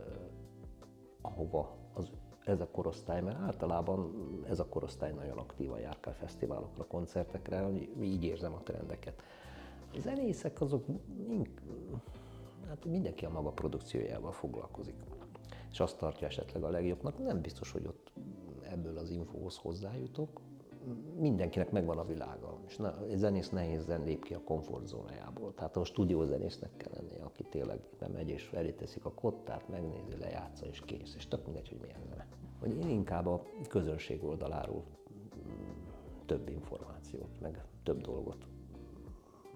ahova 1.21 1.77
az, 1.95 2.11
ez 2.51 2.61
a 2.61 2.69
korosztály, 2.71 3.21
mert 3.21 3.39
általában 3.39 4.13
ez 4.49 4.59
a 4.59 4.67
korosztály 4.67 5.13
nagyon 5.13 5.39
aktívan 5.39 5.81
járkál 5.81 6.15
fesztiválokra, 6.15 6.85
koncertekre, 6.87 7.69
így 8.03 8.25
érzem 8.25 8.55
a 8.55 8.61
trendeket. 8.63 9.23
A 9.95 9.99
zenészek 9.99 10.61
azok, 10.61 10.85
hát 12.69 12.85
mindenki 12.85 13.25
a 13.25 13.31
maga 13.31 13.51
produkciójával 13.51 14.33
foglalkozik, 14.33 14.95
és 15.71 15.81
azt 15.81 15.99
tartja 15.99 16.27
esetleg 16.27 16.63
a 16.63 16.71
legjobbnak. 16.71 17.19
Nem 17.19 17.41
biztos, 17.41 17.73
hogy 17.73 17.87
ott 17.87 18.13
ebből 18.63 18.99
az 18.99 19.11
infóhoz 19.11 19.57
hozzájutok. 19.57 20.41
Mindenkinek 21.19 21.71
megvan 21.71 21.99
a 21.99 22.05
világa, 22.05 22.59
és 22.67 22.77
na, 22.77 23.07
egy 23.07 23.17
zenész 23.17 23.51
nehézen 23.51 24.05
lép 24.05 24.25
ki 24.25 24.35
a 24.35 24.41
komfortzónájából. 24.45 25.55
Tehát 25.55 25.77
a 25.77 25.85
stúdiózenésznek 25.85 26.77
kell 26.77 26.93
lennie, 26.95 27.25
aki 27.25 27.43
tényleg 27.43 27.81
nem 27.99 28.11
megy 28.11 28.29
és 28.29 28.55
teszik 28.77 29.05
a 29.05 29.13
kottát, 29.13 29.69
megnézi, 29.69 30.17
lejátsza 30.19 30.67
és 30.67 30.81
kész, 30.81 31.15
és 31.15 31.29
tök 31.29 31.45
mindegy, 31.45 31.69
hogy 31.69 31.79
milyen 31.81 32.01
zene. 32.09 32.27
Hogy 32.61 32.77
én 32.77 32.89
inkább 32.89 33.27
a 33.27 33.43
közönség 33.69 34.25
oldaláról 34.25 34.85
több 36.27 36.49
információt, 36.49 37.41
meg 37.41 37.65
több 37.83 38.01
dolgot 38.01 38.47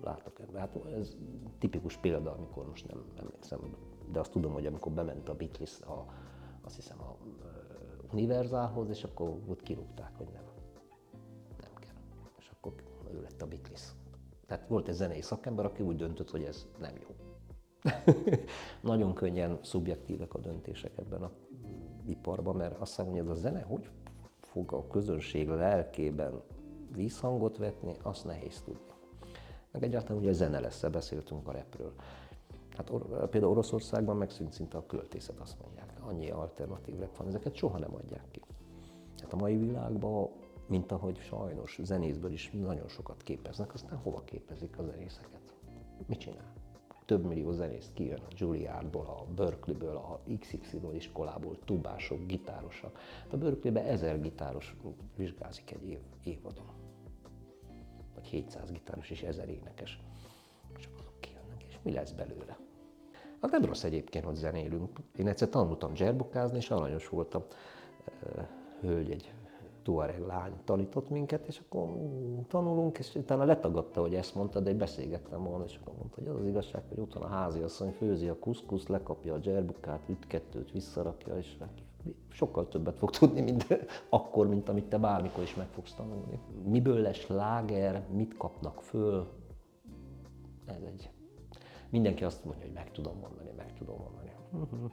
látok 0.03 0.41
ebben. 0.41 0.61
Hát 0.61 0.77
ez 0.97 1.17
tipikus 1.59 1.97
példa, 1.97 2.33
amikor 2.33 2.67
most 2.67 2.89
nem 2.89 3.05
emlékszem, 3.17 3.77
de 4.13 4.19
azt 4.19 4.31
tudom, 4.31 4.53
hogy 4.53 4.67
amikor 4.67 4.93
bement 4.93 5.29
a 5.29 5.35
Beatles, 5.35 5.81
a, 5.81 6.05
azt 6.61 6.77
hiszem 6.77 7.01
a 7.01 7.17
Univerzálhoz, 8.13 8.89
és 8.89 9.05
akkor 9.05 9.39
ott 9.47 9.63
kirúgták, 9.63 10.17
hogy 10.17 10.29
nem 10.33 10.43
lett 13.25 13.43
a 13.43 13.47
Beatles. 13.47 13.93
Tehát 14.47 14.69
volt 14.69 14.89
egy 14.89 14.95
zenei 14.95 15.23
szakember, 15.23 15.65
aki 15.65 15.83
úgy 15.83 15.97
döntött, 15.97 16.31
hogy 16.31 16.43
ez 16.43 16.67
nem 16.79 16.93
jó. 17.03 17.15
Nagyon 18.91 19.15
könnyen 19.15 19.59
szubjektívek 19.63 20.35
a 20.35 20.39
döntések 20.39 20.99
ebben 20.99 21.23
a 21.23 21.31
iparban, 22.07 22.57
mert 22.57 22.81
azt 22.81 22.99
mondja, 22.99 23.23
hogy 23.23 23.31
ez 23.31 23.37
a 23.37 23.41
zene 23.41 23.63
hogy 23.63 23.89
fog 24.41 24.73
a 24.73 24.87
közönség 24.87 25.49
lelkében 25.49 26.43
vízhangot 26.95 27.57
vetni, 27.57 27.97
azt 28.03 28.25
nehéz 28.25 28.63
tudni. 28.63 28.93
Meg 29.71 29.83
egyáltalán 29.83 30.23
ugye 30.23 30.33
zene 30.33 30.61
lesz, 30.61 30.85
beszéltünk 30.91 31.49
a 31.49 31.53
repről. 31.53 31.93
Hát 32.77 32.91
or, 32.91 33.29
például 33.29 33.53
Oroszországban 33.53 34.17
megszűnt 34.17 34.53
szinte 34.53 34.77
a 34.77 34.87
költészet, 34.87 35.39
azt 35.39 35.57
mondják. 35.63 35.93
Annyi 36.01 36.31
alternatív 36.31 36.99
rep 36.99 37.17
van, 37.17 37.27
ezeket 37.27 37.55
soha 37.55 37.79
nem 37.79 37.95
adják 37.95 38.25
ki. 38.31 38.41
Hát 39.21 39.33
a 39.33 39.37
mai 39.37 39.57
világban, 39.57 40.31
mint 40.67 40.93
ahogy 40.93 41.19
sajnos 41.19 41.79
zenészből 41.83 42.33
is 42.33 42.51
nagyon 42.51 42.89
sokat 42.89 43.23
képeznek, 43.23 43.75
aztán 43.75 43.99
hova 43.99 44.23
képezik 44.25 44.79
a 44.79 44.83
zenészeket? 44.83 45.55
Mit 46.07 46.19
csinál? 46.19 46.53
Több 47.05 47.25
millió 47.25 47.53
zenész 47.53 47.91
kijön 47.95 48.19
a 48.19 48.33
Juilliardból, 48.37 49.07
a 49.07 49.25
Berkeley-ből, 49.35 49.97
a 49.97 50.21
XY 50.41 50.79
iskolából, 50.93 51.59
tubások, 51.65 52.27
gitárosok. 52.27 52.99
A 53.31 53.37
Berkeley-be 53.37 53.85
ezer 53.85 54.21
gitáros 54.21 54.77
vizsgázik 55.17 55.71
egy 55.71 55.89
év, 55.89 55.99
évadon. 56.23 56.67
Vagy 58.15 58.27
700 58.27 58.71
gitáros 58.71 59.11
és 59.11 59.23
ezer 59.23 59.49
énekes. 59.49 60.01
Csak 60.77 60.93
azok 60.99 61.21
kijönnek, 61.21 61.65
és 61.69 61.79
mi 61.83 61.93
lesz 61.93 62.13
belőle? 62.13 62.59
Hát 63.41 63.51
nem 63.51 63.65
rossz 63.65 63.85
egyébként, 63.85 64.25
hogy 64.25 64.35
zenélünk. 64.35 64.99
Én 65.17 65.29
egyszer 65.29 65.49
tanultam 65.49 65.93
dzserbukázni, 65.93 66.57
és 66.57 66.71
aranyos 66.71 67.09
voltam. 67.09 67.43
Hölgy, 68.81 69.11
egy 69.11 69.33
tuareg 69.85 70.21
lány 70.27 70.53
tanított 70.65 71.11
minket, 71.11 71.47
és 71.47 71.59
akkor 71.59 71.89
tanulunk, 72.49 72.99
és 72.99 73.15
utána 73.15 73.45
letagadta, 73.45 74.01
hogy 74.01 74.15
ezt 74.15 74.35
mondta, 74.35 74.61
de 74.61 74.75
beszélgettem 74.75 75.45
volna, 75.45 75.65
és 75.65 75.79
akkor 75.81 75.95
mondta, 75.99 76.21
hogy 76.21 76.29
az 76.29 76.37
az 76.37 76.47
igazság, 76.47 76.83
hogy 76.89 77.01
ott 77.01 77.13
van 77.13 77.23
a 77.23 77.29
házi 77.29 77.61
asszony, 77.61 77.91
főzi 77.91 78.29
a 78.29 78.39
kuszkusz, 78.39 78.87
lekapja 78.87 79.35
a 79.35 79.39
dzserbukát, 79.39 80.09
üt 80.09 80.27
kettőt, 80.27 80.73
visszarakja, 80.73 81.39
és 81.39 81.57
sokkal 82.29 82.69
többet 82.69 82.99
fog 82.99 83.11
tudni, 83.11 83.41
mint 83.41 83.67
akkor, 84.09 84.49
mint 84.49 84.69
amit 84.69 84.89
te 84.89 84.99
bármikor 84.99 85.43
is 85.43 85.55
meg 85.55 85.67
fogsz 85.67 85.95
tanulni. 85.95 86.39
Miből 86.65 86.99
lesz 86.99 87.27
láger, 87.27 88.07
mit 88.11 88.37
kapnak 88.37 88.83
föl, 88.83 89.27
ez 90.67 90.83
egy 90.87 91.11
Mindenki 91.95 92.25
azt 92.25 92.45
mondja, 92.45 92.65
hogy 92.65 92.75
meg 92.75 92.91
tudom 92.91 93.19
mondani, 93.19 93.51
meg 93.57 93.73
tudom 93.73 93.97
mondani. 94.01 94.33
Uh-huh. 94.53 94.91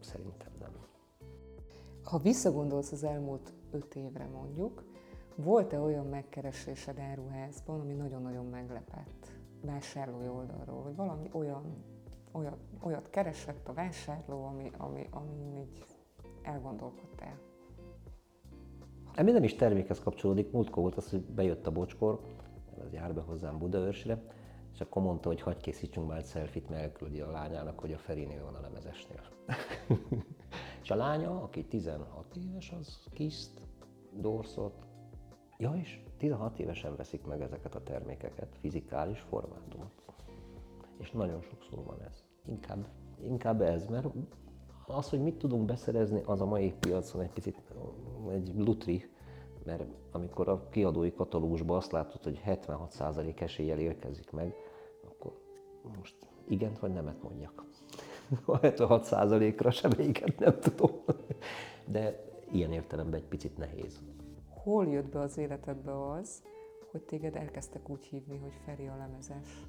Szerintem 0.00 0.52
nem. 0.60 0.70
Ha 2.02 2.18
visszagondolsz 2.18 2.92
az 2.92 3.04
elmúlt 3.04 3.52
öt 3.72 3.94
évre 3.94 4.26
mondjuk, 4.26 4.84
volt-e 5.36 5.80
olyan 5.80 6.06
megkeresésed 6.06 6.98
áruházban, 6.98 7.80
ami 7.80 7.92
nagyon-nagyon 7.92 8.46
meglepett 8.46 9.32
vásárlói 9.60 10.28
oldalról, 10.28 10.82
vagy 10.82 10.96
valami 10.96 11.28
olyan, 11.32 11.84
olyat, 12.32 12.58
olyat 12.82 13.10
keresett 13.10 13.68
a 13.68 13.72
vásárló, 13.72 14.44
ami, 14.44 14.70
ami, 14.76 15.06
ami 15.10 15.58
így 15.60 15.84
elgondolkodtál? 16.42 17.38
Ami 19.16 19.30
nem 19.30 19.44
is 19.44 19.54
termékhez 19.54 20.00
kapcsolódik, 20.00 20.52
múltkor 20.52 20.82
volt 20.82 20.96
az, 20.96 21.10
hogy 21.10 21.20
bejött 21.20 21.66
a 21.66 21.72
bocskor, 21.72 22.20
ez 22.84 22.92
jár 22.92 23.14
be 23.14 23.20
hozzám 23.20 23.58
Budaörsre, 23.58 24.22
és 24.72 24.80
akkor 24.80 25.02
mondta, 25.02 25.28
hogy 25.28 25.40
hagyj 25.40 25.60
készítsünk 25.60 26.08
már 26.08 26.18
egy 26.18 26.24
szelfit, 26.24 26.68
mert 26.68 26.82
elküldi 26.82 27.20
a 27.20 27.30
lányának, 27.30 27.80
hogy 27.80 27.92
a 27.92 27.98
Ferinél 27.98 28.44
van 28.44 28.54
a 28.54 28.60
lemezesnél. 28.60 29.20
a 30.92 30.96
lánya, 30.96 31.42
aki 31.42 31.64
16 31.64 32.36
éves, 32.36 32.72
az 32.80 32.98
kiszt, 33.12 33.60
dorszot, 34.12 34.86
ja 35.58 35.72
és 35.74 36.02
16 36.16 36.58
évesen 36.58 36.96
veszik 36.96 37.24
meg 37.24 37.40
ezeket 37.40 37.74
a 37.74 37.82
termékeket, 37.82 38.56
fizikális 38.60 39.20
formátumot. 39.20 39.92
És 40.98 41.10
nagyon 41.10 41.40
sokszor 41.40 41.84
van 41.84 42.00
ez. 42.00 42.24
Inkább, 42.46 42.88
inkább 43.22 43.60
ez, 43.60 43.86
mert 43.86 44.06
az, 44.86 45.08
hogy 45.08 45.22
mit 45.22 45.38
tudunk 45.38 45.64
beszerezni, 45.64 46.22
az 46.24 46.40
a 46.40 46.46
mai 46.46 46.72
piacon 46.72 47.20
egy 47.20 47.32
picit 47.32 47.62
egy 48.30 48.54
lutri, 48.56 49.10
mert 49.64 49.84
amikor 50.10 50.48
a 50.48 50.68
kiadói 50.68 51.12
katalógusban 51.12 51.76
azt 51.76 51.92
látod, 51.92 52.22
hogy 52.22 52.42
76% 52.46 53.40
eséllyel 53.40 53.78
érkezik 53.78 54.30
meg, 54.30 54.54
akkor 55.04 55.32
most 55.96 56.16
igent 56.48 56.78
vagy 56.78 56.92
nemet 56.92 57.22
mondjak. 57.22 57.64
A 58.44 58.60
76%-ra 58.60 59.70
semmelyiket 59.70 60.38
nem 60.38 60.58
tudom. 60.60 60.90
De 61.86 62.24
ilyen 62.50 62.72
értelemben 62.72 63.20
egy 63.20 63.26
picit 63.26 63.56
nehéz. 63.56 64.00
Hol 64.48 64.86
jött 64.86 65.08
be 65.08 65.20
az 65.20 65.38
életedbe 65.38 66.10
az, 66.10 66.42
hogy 66.90 67.02
téged 67.02 67.36
elkezdtek 67.36 67.88
úgy 67.88 68.04
hívni, 68.04 68.38
hogy 68.38 68.52
Feri 68.64 68.86
a 68.86 68.96
lemezes? 68.96 69.66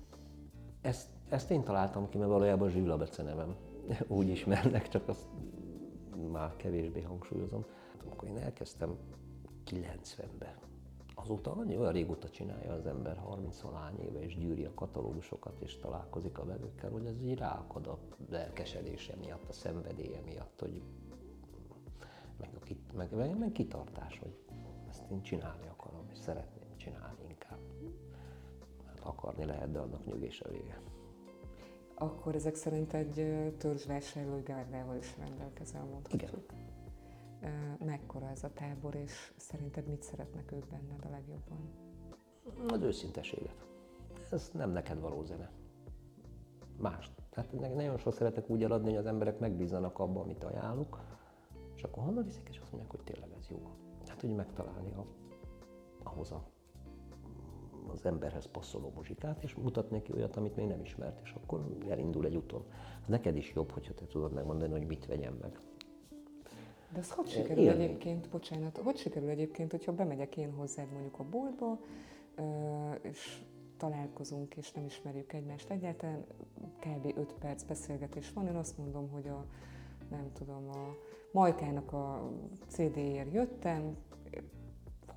Ezt, 0.81 1.07
ezt 1.29 1.51
én 1.51 1.63
találtam 1.63 2.09
ki, 2.09 2.17
mert 2.17 2.29
valójában 2.29 2.69
Zsilla 2.69 2.97
Bece 2.97 3.23
nevem. 3.23 3.55
Úgy 4.07 4.27
ismernek, 4.27 4.87
csak 4.87 5.07
azt 5.07 5.27
már 6.31 6.55
kevésbé 6.55 7.01
hangsúlyozom. 7.01 7.65
Amikor 8.05 8.27
én 8.27 8.37
elkezdtem 8.37 8.97
90-ben. 9.71 10.55
Azóta 11.23 11.51
annyi 11.51 11.77
olyan 11.77 11.91
régóta 11.91 12.29
csinálja 12.29 12.73
az 12.73 12.85
ember, 12.85 13.17
30 13.17 13.61
valány 13.61 13.99
éve, 13.99 14.21
és 14.21 14.37
gyűri 14.37 14.65
a 14.65 14.73
katalógusokat, 14.73 15.59
és 15.59 15.77
találkozik 15.77 16.37
a 16.37 16.45
vevőkkel, 16.45 16.91
hogy 16.91 17.05
ez 17.05 17.21
így 17.21 17.37
ráakad 17.37 17.87
a 17.87 17.97
lelkesedése 18.29 19.15
miatt, 19.15 19.49
a 19.49 19.53
szenvedélye 19.53 20.21
miatt, 20.25 20.59
hogy 20.59 20.81
meg, 22.39 22.49
a 22.55 22.59
kit, 22.59 22.93
meg, 22.93 23.15
meg, 23.15 23.37
meg 23.37 23.51
kitartás, 23.51 24.19
hogy 24.19 24.37
ezt 24.89 25.03
én 25.11 25.21
csinálni 25.21 25.67
akarom, 25.67 26.05
és 26.11 26.17
szeretném 26.17 26.77
csinálni 26.77 27.23
inkább. 27.29 27.59
Hát 28.85 28.99
akarni 28.99 29.45
lehet, 29.45 29.71
de 29.71 29.79
annak 29.79 30.05
nyugés 30.05 30.41
a 30.41 30.49
vége. 30.49 30.81
Akkor 31.95 32.35
ezek 32.35 32.55
szerint 32.55 32.93
egy 32.93 33.27
törzsvásárlói 33.57 34.41
gárdával 34.41 34.95
is 34.95 35.17
rendelkezel, 35.17 35.83
mondhatjuk. 35.83 36.21
Igen 36.21 36.63
mekkora 37.85 38.29
ez 38.29 38.43
a 38.43 38.53
tábor, 38.53 38.95
és 38.95 39.33
szerinted 39.37 39.87
mit 39.87 40.03
szeretnek 40.03 40.51
ők 40.51 40.67
benned 40.67 41.05
a 41.05 41.09
legjobban? 41.09 41.69
Az 42.67 42.81
őszinteséget. 42.81 43.65
Ez 44.31 44.49
nem 44.53 44.71
neked 44.71 44.99
való 44.99 45.23
zene. 45.23 45.51
Más. 46.77 47.11
Tehát 47.29 47.75
nagyon 47.75 47.97
sok 47.97 48.13
szeretek 48.13 48.49
úgy 48.49 48.63
eladni, 48.63 48.89
hogy 48.89 48.97
az 48.97 49.05
emberek 49.05 49.39
megbízzanak 49.39 49.99
abba, 49.99 50.21
amit 50.21 50.43
ajánlok, 50.43 50.99
és 51.75 51.83
akkor 51.83 52.03
honnan 52.03 52.23
viszik, 52.23 52.47
és 52.49 52.59
azt 52.59 52.71
mondják, 52.71 52.91
hogy 52.91 53.03
tényleg 53.03 53.29
ez 53.39 53.49
jó. 53.49 53.69
Hát, 54.07 54.21
hogy 54.21 54.35
megtalálni 54.35 54.93
a, 54.93 55.05
ahhoz 56.03 56.31
a, 56.31 56.43
az 57.91 58.05
emberhez 58.05 58.45
passzoló 58.45 58.91
muzsikát, 58.95 59.43
és 59.43 59.55
mutatni 59.55 59.97
neki 59.97 60.11
olyat, 60.13 60.35
amit 60.35 60.55
még 60.55 60.67
nem 60.67 60.81
ismert, 60.81 61.19
és 61.23 61.31
akkor 61.31 61.77
elindul 61.89 62.25
egy 62.25 62.35
úton. 62.35 62.65
Neked 63.05 63.35
is 63.35 63.53
jobb, 63.53 63.71
hogyha 63.71 63.93
te 63.93 64.05
tudod 64.05 64.33
megmondani, 64.33 64.71
hogy 64.71 64.87
mit 64.87 65.05
vegyem 65.05 65.37
meg. 65.41 65.59
De 66.93 66.99
az 66.99 67.11
hogy 67.11 67.27
sikerül 67.27 67.63
Élni. 67.63 67.83
egyébként, 67.83 68.29
bocsánat, 68.29 68.77
hogy 68.77 68.97
sikerül 68.97 69.29
egyébként, 69.29 69.71
hogyha 69.71 69.93
bemegyek 69.93 70.37
én 70.37 70.51
hozzád 70.51 70.91
mondjuk 70.91 71.19
a 71.19 71.23
boltba, 71.23 71.79
és 73.01 73.41
találkozunk, 73.77 74.55
és 74.55 74.71
nem 74.71 74.85
ismerjük 74.85 75.33
egymást 75.33 75.69
egyáltalán, 75.69 76.25
kb. 76.79 77.17
5 77.17 77.33
perc 77.39 77.63
beszélgetés 77.63 78.33
van, 78.33 78.47
én 78.47 78.55
azt 78.55 78.77
mondom, 78.77 79.09
hogy 79.09 79.27
a, 79.27 79.45
nem 80.09 80.31
tudom, 80.33 80.69
a 80.69 80.95
Majkának 81.31 81.93
a 81.93 82.31
CD-ért 82.67 83.33
jöttem, 83.33 83.97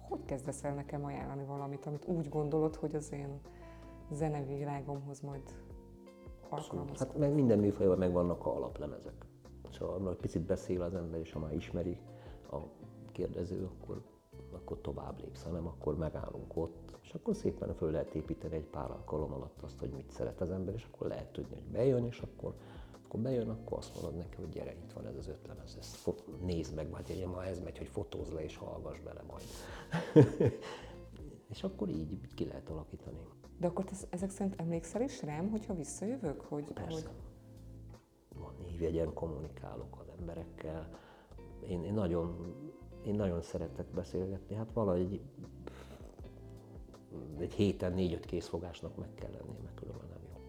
hogy 0.08 0.24
kezdesz 0.24 0.64
el 0.64 0.74
nekem 0.74 1.04
ajánlani 1.04 1.44
valamit, 1.44 1.86
amit 1.86 2.06
úgy 2.06 2.28
gondolod, 2.28 2.74
hogy 2.76 2.94
az 2.94 3.12
én 3.12 3.40
zenevilágomhoz 4.12 5.20
majd 5.20 5.42
alkalmazkodik? 6.48 6.98
Hát 6.98 7.18
meg 7.18 7.34
minden 7.34 7.58
műfajban 7.58 7.98
megvannak 7.98 8.46
a 8.46 8.56
alaplemezek. 8.56 9.25
Szóval, 9.78 10.00
ha 10.00 10.14
picit 10.14 10.42
beszél 10.42 10.82
az 10.82 10.94
ember, 10.94 11.20
és 11.20 11.32
ha 11.32 11.38
már 11.38 11.54
ismeri 11.54 11.98
a 12.50 12.56
kérdező, 13.12 13.64
akkor, 13.64 14.02
akkor 14.52 14.80
tovább 14.80 15.20
lépsz, 15.20 15.42
hanem 15.42 15.66
akkor 15.66 15.96
megállunk 15.96 16.56
ott, 16.56 16.98
és 17.02 17.14
akkor 17.14 17.34
szépen 17.34 17.74
föl 17.74 17.90
lehet 17.90 18.14
építeni 18.14 18.54
egy 18.54 18.66
pár 18.66 18.90
alkalom 18.90 19.32
alatt 19.32 19.62
azt, 19.62 19.78
hogy 19.78 19.90
mit 19.90 20.10
szeret 20.10 20.40
az 20.40 20.50
ember, 20.50 20.74
és 20.74 20.88
akkor 20.92 21.06
lehet 21.06 21.32
tudni, 21.32 21.54
hogy 21.54 21.72
bejön, 21.72 22.04
és 22.04 22.20
akkor 22.20 22.54
akkor 23.06 23.20
bejön, 23.20 23.48
akkor 23.48 23.78
azt 23.78 23.94
mondod 23.94 24.16
neki, 24.16 24.36
hogy 24.36 24.48
gyere, 24.48 24.72
itt 24.72 24.92
van 24.92 25.06
ez 25.06 25.16
az 25.16 25.28
ötlemez, 25.28 25.76
ezt 25.78 26.10
nézd 26.40 26.74
meg, 26.74 26.90
vagy 26.90 27.10
én 27.10 27.28
ma 27.28 27.44
ez 27.44 27.60
megy, 27.60 27.78
hogy 27.78 27.88
fotózz 27.88 28.32
le 28.32 28.44
és 28.44 28.56
hallgass 28.56 28.98
bele 29.00 29.22
majd. 29.28 29.44
és 31.52 31.62
akkor 31.62 31.88
így 31.88 32.34
ki 32.34 32.44
lehet 32.44 32.70
alakítani. 32.70 33.18
De 33.58 33.66
akkor 33.66 33.84
te 33.84 33.94
ezek 34.10 34.30
szerint 34.30 34.60
emlékszel 34.60 35.02
is 35.02 35.22
rám, 35.22 35.50
hogyha 35.50 35.74
visszajövök? 35.74 36.40
Hogy, 36.40 36.72
Persze. 36.72 37.08
Hogy... 37.08 37.25
Van 38.76 38.84
névjegyen, 38.84 39.14
kommunikálok 39.14 39.96
az 40.00 40.06
emberekkel. 40.18 40.88
Én, 41.68 41.84
én, 41.84 41.94
nagyon, 41.94 42.54
én 43.04 43.14
nagyon 43.14 43.42
szeretek 43.42 43.86
beszélgetni. 43.86 44.54
Hát 44.54 44.72
valahogy 44.72 45.20
egy 47.38 47.52
héten 47.52 47.92
négy-öt 47.92 48.24
készfogásnak 48.24 48.96
meg 48.96 49.14
kell 49.14 49.30
lennie, 49.30 49.60
mert 49.62 49.74
különben 49.74 50.08
nem 50.08 50.20
jó. 50.32 50.40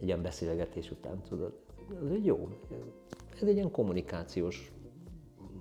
Egy 0.00 0.06
ilyen 0.06 0.22
beszélgetés 0.22 0.90
után, 0.90 1.22
tudod, 1.22 1.58
ez 2.04 2.10
egy 2.10 2.24
jó, 2.24 2.48
ez 3.40 3.48
egy 3.48 3.56
ilyen 3.56 3.70
kommunikációs 3.70 4.72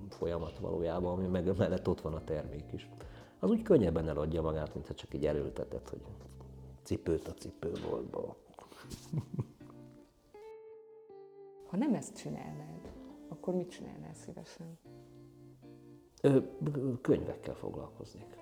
folyamat 0.09 0.59
valójában, 0.59 1.13
ami 1.13 1.27
meg 1.27 1.57
mellett 1.57 1.87
ott 1.87 2.01
van 2.01 2.13
a 2.13 2.23
termék 2.23 2.71
is. 2.71 2.89
Az 3.39 3.49
úgy 3.49 3.61
könnyebben 3.61 4.07
eladja 4.07 4.41
magát, 4.41 4.73
mintha 4.73 4.93
csak 4.93 5.13
egy 5.13 5.25
erőltetett, 5.25 5.89
hogy 5.89 6.01
cipőt 6.83 7.27
a 7.27 7.33
cipőboltba. 7.33 8.35
Ha 11.73 11.79
nem 11.79 11.93
ezt 11.93 12.17
csinálnád, 12.17 12.91
akkor 13.29 13.53
mit 13.53 13.69
csinálnál 13.69 14.13
szívesen? 14.13 14.79
Ö, 16.21 16.39
könyvekkel 17.01 17.53
foglalkoznék. 17.53 18.37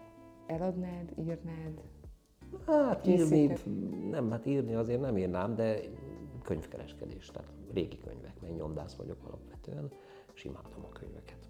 Eladnád, 0.47 1.13
írnád? 1.17 1.81
Hát 2.65 3.07
írni, 3.07 3.53
nem, 4.09 4.31
hát 4.31 4.45
írni 4.45 4.75
azért 4.75 5.01
nem 5.01 5.17
írnám, 5.17 5.55
de 5.55 5.79
könyvkereskedés, 6.43 7.31
tehát 7.31 7.51
régi 7.73 7.97
könyvek, 7.97 8.41
mert 8.41 8.55
nyomdász 8.55 8.95
vagyok 8.95 9.23
alapvetően, 9.27 9.91
és 10.33 10.43
imádom 10.43 10.85
a 10.85 10.89
könyveket. 10.89 11.49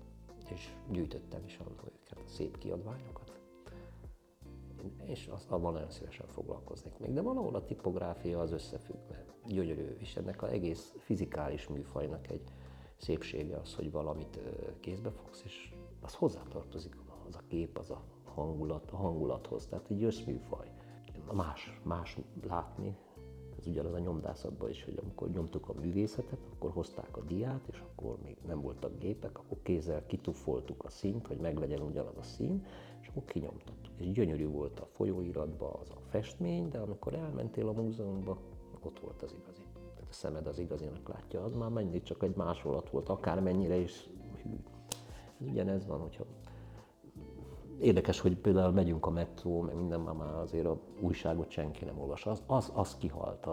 És 0.49 0.75
gyűjtöttem 0.89 1.41
is 1.45 1.57
annól 1.57 1.91
őket, 2.01 2.17
a 2.25 2.29
szép 2.29 2.57
kiadványokat. 2.57 3.30
És 5.05 5.29
az, 5.33 5.45
abban 5.49 5.73
nagyon 5.73 5.89
szívesen 5.89 6.27
foglalkoznék 6.27 6.97
még. 6.97 7.13
De 7.13 7.21
valahol 7.21 7.55
a 7.55 7.65
tipográfia 7.65 8.39
az 8.39 8.51
összefügg, 8.51 8.97
mert 9.09 9.33
gyönyörű, 9.47 9.95
és 9.99 10.15
ennek 10.15 10.41
az 10.41 10.49
egész 10.49 10.95
fizikális 10.97 11.67
műfajnak 11.67 12.31
egy 12.31 12.43
szépsége 12.97 13.57
az, 13.57 13.75
hogy 13.75 13.91
valamit 13.91 14.39
kézbe 14.79 15.09
fogsz, 15.09 15.41
és 15.43 15.73
az 16.01 16.13
hozzátartozik 16.13 16.95
az 17.27 17.35
a 17.35 17.41
kép, 17.47 17.77
az 17.77 17.89
a 17.89 18.03
hangulat, 18.23 18.91
a 18.91 18.95
hangulathoz, 18.95 19.65
tehát 19.65 19.89
egy 19.89 20.03
összműfaj. 20.03 20.71
Más, 21.33 21.79
más 21.83 22.17
látni, 22.47 22.97
ez 23.61 23.67
ugyanaz 23.67 23.93
a 23.93 23.99
nyomdászatban 23.99 24.69
is, 24.69 24.83
hogy 24.83 24.99
amikor 25.01 25.29
nyomtuk 25.29 25.69
a 25.69 25.73
művészetet, 25.79 26.39
akkor 26.53 26.71
hozták 26.71 27.17
a 27.17 27.21
diát, 27.21 27.67
és 27.71 27.79
akkor 27.79 28.17
még 28.23 28.37
nem 28.47 28.61
voltak 28.61 28.97
gépek, 28.97 29.37
akkor 29.37 29.57
kézzel 29.63 30.05
kituffoltuk 30.05 30.83
a 30.83 30.89
színt, 30.89 31.27
hogy 31.27 31.37
meglegyen 31.37 31.81
ugyanaz 31.81 32.17
a 32.17 32.23
szín, 32.23 32.65
és 33.01 33.07
akkor 33.07 33.25
kinyomtattuk. 33.25 33.93
És 33.97 34.11
gyönyörű 34.11 34.47
volt 34.47 34.79
a 34.79 34.85
folyóiratba 34.85 35.79
az 35.81 35.89
a 35.89 35.99
festmény, 36.09 36.69
de 36.69 36.77
amikor 36.77 37.13
elmentél 37.13 37.67
a 37.67 37.71
múzeumba, 37.71 38.37
ott 38.81 38.99
volt 38.99 39.21
az 39.21 39.35
igazi. 39.41 39.63
Tehát 39.73 40.09
a 40.09 40.13
szemed 40.13 40.47
az 40.47 40.59
igazinak 40.59 41.07
látja, 41.07 41.43
az 41.43 41.53
már 41.53 41.69
mindig 41.69 42.03
csak 42.03 42.23
egy 42.23 42.35
másolat 42.35 42.89
volt, 42.89 43.09
akármennyire 43.09 43.75
is 43.75 44.09
hű. 44.43 44.49
Ez 45.39 45.47
ugyanez 45.47 45.87
van, 45.87 45.99
hogyha 45.99 46.25
Érdekes, 47.81 48.19
hogy 48.19 48.37
például 48.37 48.71
megyünk 48.71 49.05
a 49.05 49.09
metró, 49.09 49.61
meg 49.61 49.75
minden 49.75 49.99
már 49.99 50.35
azért 50.35 50.65
a 50.65 50.79
újságot 50.99 51.49
senki 51.49 51.85
nem 51.85 51.99
olvas. 51.99 52.25
Az, 52.25 52.43
az, 52.45 52.71
az 52.73 52.97
kihalt. 52.97 53.47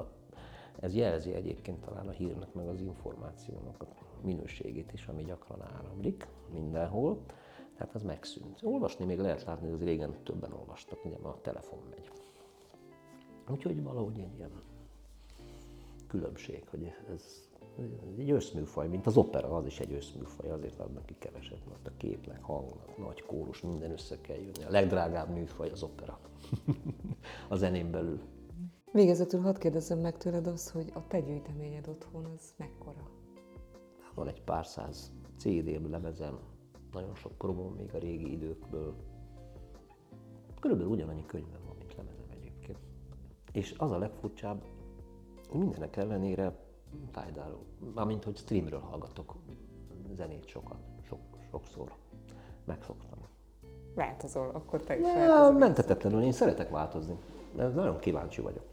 Ez 0.80 0.94
jelzi 0.94 1.34
egyébként 1.34 1.80
talán 1.80 2.08
a 2.08 2.10
hírnek, 2.10 2.54
meg 2.54 2.68
az 2.68 2.80
információnak 2.80 3.82
a 3.82 3.86
minőségét 4.22 4.92
is, 4.92 5.06
ami 5.06 5.22
gyakran 5.22 5.62
áramlik 5.62 6.26
mindenhol. 6.52 7.18
Tehát 7.76 7.94
az 7.94 8.02
megszűnt. 8.02 8.58
Olvasni 8.62 9.04
még 9.04 9.18
lehet 9.18 9.44
látni, 9.44 9.66
hogy 9.66 9.74
az 9.74 9.84
régen 9.84 10.22
többen 10.22 10.52
olvastak, 10.52 11.04
ugye 11.04 11.16
a 11.16 11.40
telefon 11.40 11.78
megy. 11.90 12.10
Úgyhogy 13.50 13.82
valahogy 13.82 14.18
egy 14.18 14.36
ilyen 14.36 14.62
különbség, 16.06 16.68
hogy 16.70 16.92
ez 17.12 17.47
egy 18.18 18.30
összműfaj, 18.30 18.88
mint 18.88 19.06
az 19.06 19.16
opera, 19.16 19.56
az 19.56 19.66
is 19.66 19.80
egy 19.80 19.92
összműfaj, 19.92 20.50
azért 20.50 20.80
adnak 20.80 21.06
ki 21.06 21.14
keveset, 21.18 21.68
mert 21.68 21.86
a 21.86 21.90
képnek, 21.96 22.42
hangnak, 22.42 22.98
nagy 22.98 23.22
kórus, 23.22 23.60
minden 23.60 23.90
össze 23.90 24.20
kell 24.20 24.36
jönni. 24.36 24.64
A 24.66 24.70
legdrágább 24.70 25.28
műfaj 25.28 25.70
az 25.70 25.82
opera. 25.82 26.18
a 27.48 27.56
zenén 27.56 27.90
belül. 27.90 28.20
Végezetül 28.92 29.40
hadd 29.40 29.58
kérdezzem 29.58 29.98
meg 29.98 30.16
tőled 30.16 30.46
azt, 30.46 30.70
hogy 30.70 30.90
a 30.94 31.06
te 31.06 31.20
gyűjteményed 31.20 31.88
otthon 31.88 32.24
az 32.24 32.54
mekkora? 32.56 33.10
Van 34.14 34.28
egy 34.28 34.42
pár 34.42 34.66
száz 34.66 35.12
CD-m, 35.36 35.90
lemezem, 35.90 36.38
nagyon 36.92 37.14
sok 37.14 37.32
promó 37.32 37.68
még 37.68 37.94
a 37.94 37.98
régi 37.98 38.32
időkből. 38.32 38.94
Körülbelül 40.60 40.92
ugyanannyi 40.92 41.26
könyvem 41.26 41.60
van, 41.66 41.76
mint 41.78 41.94
lemezem 41.96 42.26
egyébként. 42.30 42.78
És 43.52 43.74
az 43.76 43.90
a 43.90 43.98
legfurcsább, 43.98 44.64
mindenek 45.52 45.96
ellenére 45.96 46.67
Tidal, 47.12 47.58
mármint 47.94 48.24
hogy 48.24 48.36
streamről 48.36 48.80
hallgatok 48.80 49.34
zenét 50.16 50.48
sokat, 50.48 50.78
sok, 51.08 51.20
sokszor. 51.50 51.92
Megszoktam. 52.64 53.18
Változol, 53.94 54.50
akkor 54.52 54.80
te 54.80 54.98
is 54.98 55.06
ja, 55.06 55.50
Mentetetlenül, 55.58 56.22
én 56.22 56.32
szeretek 56.32 56.70
változni. 56.70 57.16
De 57.54 57.68
nagyon 57.68 57.98
kíváncsi 57.98 58.40
vagyok. 58.40 58.64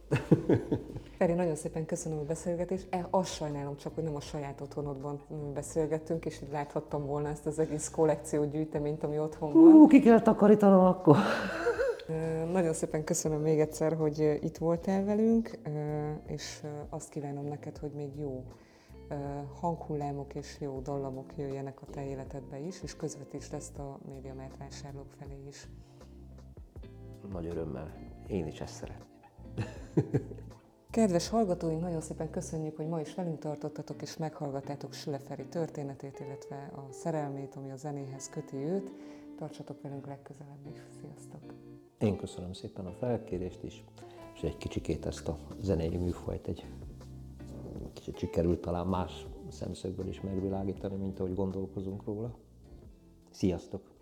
Feri, 1.18 1.34
nagyon 1.34 1.56
szépen 1.56 1.86
köszönöm 1.86 2.18
a 2.18 2.24
beszélgetést. 2.24 2.88
E, 2.90 3.08
azt 3.10 3.34
sajnálom 3.34 3.78
csak, 3.78 3.96
hogy 3.96 4.04
nem 4.04 4.16
a 4.16 4.20
saját 4.20 4.62
otthonodban 4.62 5.20
beszélgettünk, 5.54 6.26
és 6.26 6.42
így 6.42 6.52
láthattam 6.52 7.06
volna 7.06 7.28
ezt 7.30 7.46
az 7.46 7.60
egész 7.60 7.90
kollekció 7.90 8.46
gyűjteményt, 8.46 9.04
ami 9.04 9.20
otthon 9.20 9.54
van. 9.54 9.62
Hú, 9.62 9.88
ki 9.88 10.00
kell 10.00 10.22
takarítanom 10.22 10.86
akkor. 10.86 11.18
Nagyon 12.52 12.74
szépen 12.74 13.04
köszönöm 13.04 13.42
még 13.42 13.60
egyszer, 13.60 13.94
hogy 13.94 14.40
itt 14.42 14.58
voltál 14.58 15.04
velünk, 15.04 15.60
és 16.26 16.64
azt 16.90 17.10
kívánom 17.10 17.46
neked, 17.46 17.78
hogy 17.78 17.92
még 17.92 18.18
jó 18.18 18.44
hanghullámok 19.60 20.36
és 20.36 20.58
jó 20.60 20.80
dallamok 20.80 21.38
jöjjenek 21.38 21.82
a 21.82 21.86
te 21.86 22.06
életedbe 22.06 22.60
is, 22.60 22.84
és 22.84 22.96
közvetítsd 22.96 23.54
ezt 23.54 23.78
a 23.78 24.00
médiamert 24.08 24.58
vásárlók 24.58 25.12
felé 25.20 25.44
is. 25.48 25.70
Nagy 27.32 27.46
örömmel. 27.46 27.94
Én 28.28 28.48
is 28.48 28.62
ezt 28.62 28.74
szeretném. 28.74 29.08
Kedves 30.90 31.30
hallgatóink, 31.30 31.82
nagyon 31.82 32.02
szépen 32.02 32.30
köszönjük, 32.30 32.76
hogy 32.76 32.88
ma 32.88 33.00
is 33.00 33.16
velünk 33.16 33.40
tartottatok 33.40 34.02
és 34.02 34.18
meghallgattátok 34.18 34.94
Süleferi 34.94 35.46
történetét, 35.46 36.20
illetve 36.20 36.72
a 36.76 36.92
szerelmét, 36.92 37.56
ami 37.56 37.72
a 37.72 37.76
zenéhez 37.76 38.30
köti 38.30 38.56
őt. 38.56 38.92
Tartsatok 39.38 39.82
velünk 39.82 40.08
legközelebb 40.08 40.68
is. 40.72 40.80
Sziasztok! 41.02 41.54
Én 42.00 42.18
köszönöm 42.18 42.54
szépen 42.54 42.86
a 42.86 42.92
felkérést 42.92 43.64
is, 43.64 43.84
és 44.36 44.42
egy 44.42 44.58
kicsikét 44.58 45.06
ezt 45.06 45.28
a 45.28 45.38
zenei 45.62 45.98
műfajt 45.98 46.48
egy 46.48 46.66
kicsit 47.94 48.18
sikerült 48.18 48.62
talán 48.62 48.88
más 48.88 49.26
szemszögből 49.50 50.08
is 50.08 50.22
megvilágítani, 50.22 50.96
mint 50.96 51.20
ahogy 51.20 51.34
gondolkozunk 51.34 52.04
róla. 52.04 52.36
Sziasztok! 53.30 53.95